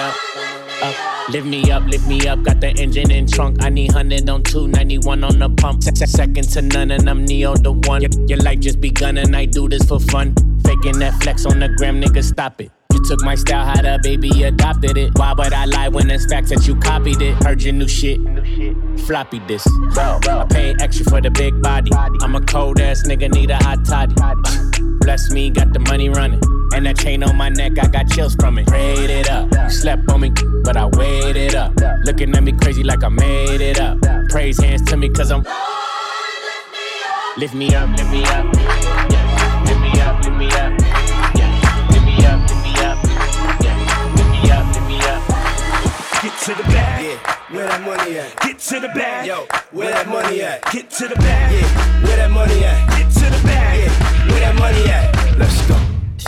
up. 0.00 0.14
Up. 0.82 1.30
Lift 1.30 1.46
me 1.46 1.70
up, 1.70 1.82
lift 1.86 2.06
me 2.08 2.28
up. 2.28 2.42
Got 2.42 2.60
the 2.60 2.72
engine 2.72 3.10
in 3.10 3.26
trunk. 3.26 3.64
I 3.64 3.70
need 3.70 3.90
100 3.94 4.28
on 4.28 4.42
291 4.42 5.24
on 5.24 5.38
the 5.38 5.48
pump. 5.48 5.82
Se- 5.82 6.04
Second 6.04 6.50
to 6.50 6.60
none, 6.60 6.90
and 6.90 7.08
I'm 7.08 7.24
Neo 7.24 7.56
the 7.56 7.72
one. 7.72 8.02
Your 8.28 8.38
life 8.38 8.60
just 8.60 8.82
begun, 8.82 9.16
and 9.16 9.34
I 9.34 9.46
do 9.46 9.66
this 9.66 9.82
for 9.84 9.98
fun. 9.98 10.34
Faking 10.62 10.98
that 10.98 11.14
flex 11.22 11.46
on 11.46 11.58
the 11.60 11.70
gram, 11.70 12.02
nigga, 12.02 12.22
stop 12.22 12.60
it. 12.60 12.70
Took 13.08 13.22
my 13.22 13.34
style, 13.34 13.64
how 13.64 13.82
the 13.82 13.98
baby 14.02 14.44
adopted 14.44 14.96
it. 14.96 15.10
Why 15.16 15.32
would 15.32 15.52
I 15.52 15.64
lie 15.64 15.88
when 15.88 16.10
it's 16.10 16.26
facts 16.26 16.50
that 16.50 16.66
you 16.66 16.76
copied 16.76 17.20
it? 17.20 17.34
Heard 17.42 17.62
your 17.62 17.72
new 17.72 17.88
shit. 17.88 18.20
Floppy 19.06 19.40
disk. 19.40 19.68
I 19.96 20.46
pay 20.48 20.74
extra 20.80 21.04
for 21.06 21.20
the 21.20 21.30
big 21.30 21.60
body. 21.62 21.90
I'm 21.94 22.36
a 22.36 22.40
cold 22.40 22.80
ass 22.80 23.06
nigga, 23.06 23.32
need 23.32 23.50
a 23.50 23.56
hot 23.56 23.84
toddy. 23.84 24.14
Bless 25.00 25.30
me, 25.30 25.50
got 25.50 25.72
the 25.72 25.80
money 25.80 26.08
running. 26.08 26.40
And 26.72 26.86
that 26.86 26.98
chain 26.98 27.24
on 27.24 27.36
my 27.36 27.48
neck, 27.48 27.72
I 27.82 27.88
got 27.88 28.08
chills 28.10 28.36
from 28.36 28.58
it. 28.58 28.66
Prayed 28.68 29.10
it 29.10 29.28
up. 29.28 29.50
You 29.52 29.70
slept 29.70 30.08
on 30.10 30.20
me, 30.20 30.32
but 30.62 30.76
I 30.76 30.86
waited 30.86 31.56
up. 31.56 31.72
Looking 32.04 32.34
at 32.36 32.42
me 32.44 32.52
crazy 32.52 32.84
like 32.84 33.02
I 33.02 33.08
made 33.08 33.60
it 33.60 33.80
up. 33.80 33.98
Praise 34.28 34.60
hands 34.60 34.82
to 34.90 34.96
me, 34.96 35.08
cause 35.08 35.32
I'm. 35.32 35.44
Lift 37.38 37.54
me 37.54 37.74
up, 37.74 37.88
lift 37.96 38.10
me 38.10 38.22
up. 38.24 38.54
Yeah. 38.54 38.79
To 48.70 48.78
the 48.78 48.88
bag. 48.94 49.26
Yo, 49.26 49.46
where 49.72 49.90
that 49.90 50.06
money 50.06 50.42
at? 50.42 50.62
Get 50.70 50.88
to 50.90 51.08
the 51.08 51.16
bag. 51.16 51.50
Yeah, 51.50 52.06
where 52.06 52.16
that 52.18 52.30
money 52.30 52.62
at? 52.62 52.86
Get 52.94 53.10
to 53.18 53.26
the 53.26 53.42
bag. 53.42 53.82
Yeah, 53.82 54.30
where 54.30 54.40
that 54.46 54.54
money 54.54 54.86
at? 54.86 55.10
Let's 55.38 55.58
go. 55.66 55.74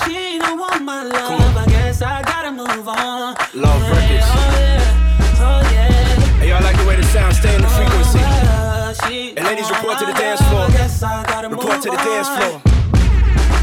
She 0.02 0.38
don't 0.42 0.58
want 0.58 0.82
my 0.82 1.04
love. 1.04 1.56
I 1.56 1.66
guess 1.66 2.02
I 2.02 2.20
gotta 2.22 2.50
move 2.50 2.88
on. 2.88 3.38
Love 3.54 3.78
yeah, 3.78 3.94
Records. 3.94 4.26
Oh 4.26 4.58
yeah, 4.58 5.38
oh 5.38 5.60
yeah. 5.70 6.42
Hey, 6.42 6.48
y'all 6.50 6.62
like 6.66 6.76
the 6.76 6.84
way 6.84 6.96
the 6.96 7.04
sound 7.14 7.36
stay 7.36 7.54
in 7.54 7.62
the 7.62 7.68
frequency? 7.78 8.18
Uh, 8.18 8.92
she 9.06 9.36
And 9.36 9.46
ladies, 9.46 9.70
report 9.70 10.00
to 10.00 10.06
the 10.06 10.12
dance 10.18 10.42
floor. 10.50 10.66
I 10.66 10.70
guess 10.72 11.00
I 11.00 11.22
gotta 11.22 11.48
Report 11.48 11.78
move 11.78 11.82
to 11.86 11.90
the 11.94 12.02
dance 12.02 12.26
on. 12.26 12.38
floor. 12.42 12.58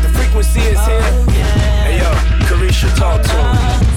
The 0.08 0.10
frequency 0.15 0.62
is 0.63 0.80
here. 0.88 1.04
Hey, 1.84 2.00
yo, 2.00 2.08
Carisha, 2.48 2.88
talk 2.96 3.20
to 3.28 3.28
him. 3.28 3.88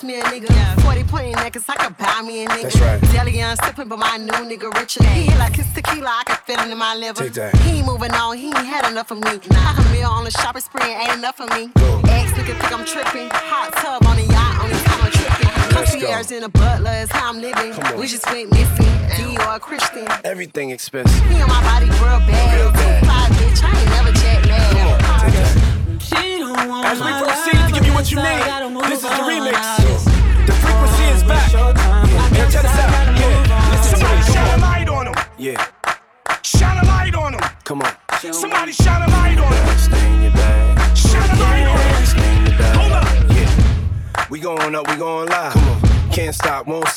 Step 0.00 0.08
one, 0.08 0.22
I 0.22 0.30
can't 0.30 0.40
stress 0.40 0.40
me 0.40 0.40
a 0.40 0.40
nigga. 0.40 0.50
Yeah. 0.50 0.74
40 0.76 1.04
point 1.04 1.36
necklace, 1.36 1.68
I 1.68 1.74
could 1.76 1.96
buy 1.98 2.22
me 2.22 2.44
a 2.44 2.48
nigga. 2.48 2.62
That's 2.62 2.80
right. 2.80 3.00
Deli 3.12 3.42
on 3.42 3.56
sipping, 3.56 3.88
but 3.88 3.98
my 3.98 4.16
new 4.16 4.32
nigga 4.32 4.72
richer. 4.74 5.04
He 5.04 5.22
hit 5.24 5.38
like 5.38 5.56
his 5.56 5.72
tequila, 5.72 6.08
I 6.08 6.24
can 6.24 6.36
feel 6.36 6.58
it 6.58 6.70
in 6.70 6.78
my 6.78 6.94
liver. 6.94 7.24
Take 7.24 7.34
that. 7.34 7.56
He 7.56 7.78
ain't 7.78 7.86
moving 7.86 8.12
on, 8.12 8.36
he 8.36 8.46
ain't 8.46 8.56
had 8.56 8.90
enough 8.90 9.10
of 9.10 9.18
me. 9.18 9.30
I 9.30 9.74
can 9.76 9.92
meal 9.92 10.08
on 10.08 10.24
the 10.24 10.30
shopping 10.30 10.62
spree, 10.62 10.84
ain't 10.84 11.18
enough 11.18 11.40
of 11.40 11.48
me. 11.50 11.70
Ex 12.08 12.32
nigga 12.32 12.58
think 12.58 12.72
I'm 12.72 12.84
tripping. 12.84 13.28
Hot 13.32 13.72
tub 13.74 14.06
on 14.06 14.16
the 14.16 14.24
yacht, 14.24 14.64
only 14.64 14.76
time 14.84 15.00
I'm 15.04 15.10
tripping. 15.12 15.48
Let's. 15.74 15.90
Concierge 15.92 16.30
in 16.32 16.44
a 16.44 16.48
butler 16.48 16.92
is 16.92 17.10
how 17.10 17.28
I'm 17.30 17.40
living. 17.40 17.72
Come 17.72 17.94
on. 17.94 18.00
We 18.00 18.06
just 18.06 18.26
went 18.26 18.50
missing. 18.50 18.86
Dior 19.10 19.56
a 19.56 19.60
Christian. 19.60 20.06
Everything 20.24 20.70
expensive. 20.70 21.22
He 21.28 21.40
on 21.40 21.48
my 21.48 21.62
body 21.62 21.86
real 21.86 22.20
bad. 22.26 22.60
Real 22.60 22.72
bad. 22.72 22.89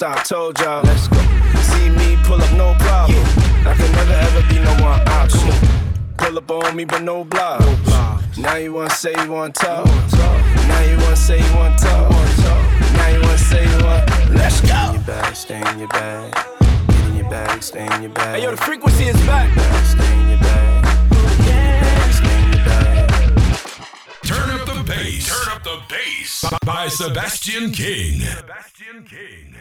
Stop, 0.04 0.26
told 0.26 0.60
y'all. 0.60 0.84
Let's 0.84 1.08
go. 1.08 1.18
See 1.72 1.90
me 1.90 2.18
pull 2.24 2.42
up, 2.42 2.52
no 2.58 2.76
problem. 2.80 3.24
I 3.66 3.74
can 3.78 3.90
never 3.94 4.18
ever 4.28 4.44
be 4.50 4.60
no 4.60 4.74
one 4.84 5.00
option. 5.08 5.56
Pull 6.18 6.38
up 6.38 6.52
on 6.52 6.76
me, 6.76 6.84
but 6.84 7.04
no 7.04 7.24
block. 7.24 7.62
Now 8.38 8.56
you 8.56 8.74
wanna 8.74 8.90
say 8.90 9.14
you 9.24 9.32
wanna 9.32 9.54
talk. 9.54 9.86
Now 10.68 10.82
you 10.82 10.98
wanna 10.98 11.16
say 11.16 11.38
you 11.38 11.56
wanna 11.56 11.78
talk. 11.78 12.12
Now 12.98 13.08
you 13.14 13.22
wanna 13.22 13.38
say 13.38 13.64
you 13.64 13.86
want. 13.86 14.04
Let's 14.32 14.60
go. 14.60 14.82
Stay 14.84 14.90
in 14.90 14.94
your 14.94 15.04
bag, 15.08 15.36
stay 15.36 15.62
in 15.72 15.80
your 15.80 15.88
bag. 15.88 16.34
Get 16.88 17.06
in 17.08 17.16
your 17.16 17.30
bag, 17.30 17.64
stay 17.64 17.86
in 17.96 18.02
your 18.02 18.12
bag. 18.12 18.36
Hey 18.36 18.44
yo, 18.44 18.52
the 18.52 18.58
frequency 18.58 19.06
is 19.06 19.26
back. 19.26 19.48
Stay 19.86 20.14
in 20.20 20.30
your 20.32 20.40
bag. 20.40 20.84
Get 21.46 21.56
in 21.56 21.72
your 21.72 21.82
bag, 21.82 22.14
stay 22.20 22.38
in 22.44 22.54
your 22.54 22.66
bag. 22.66 23.10
Turn 24.24 24.50
up 24.50 24.66
the 24.68 24.84
bass. 24.84 25.30
Turn 25.30 25.54
up 25.56 25.64
the 25.64 25.80
bass 25.88 26.44
by 26.66 26.90
Sebastian 26.90 27.72
King. 27.72 28.20
Sebastian 28.20 29.06
King. 29.06 29.56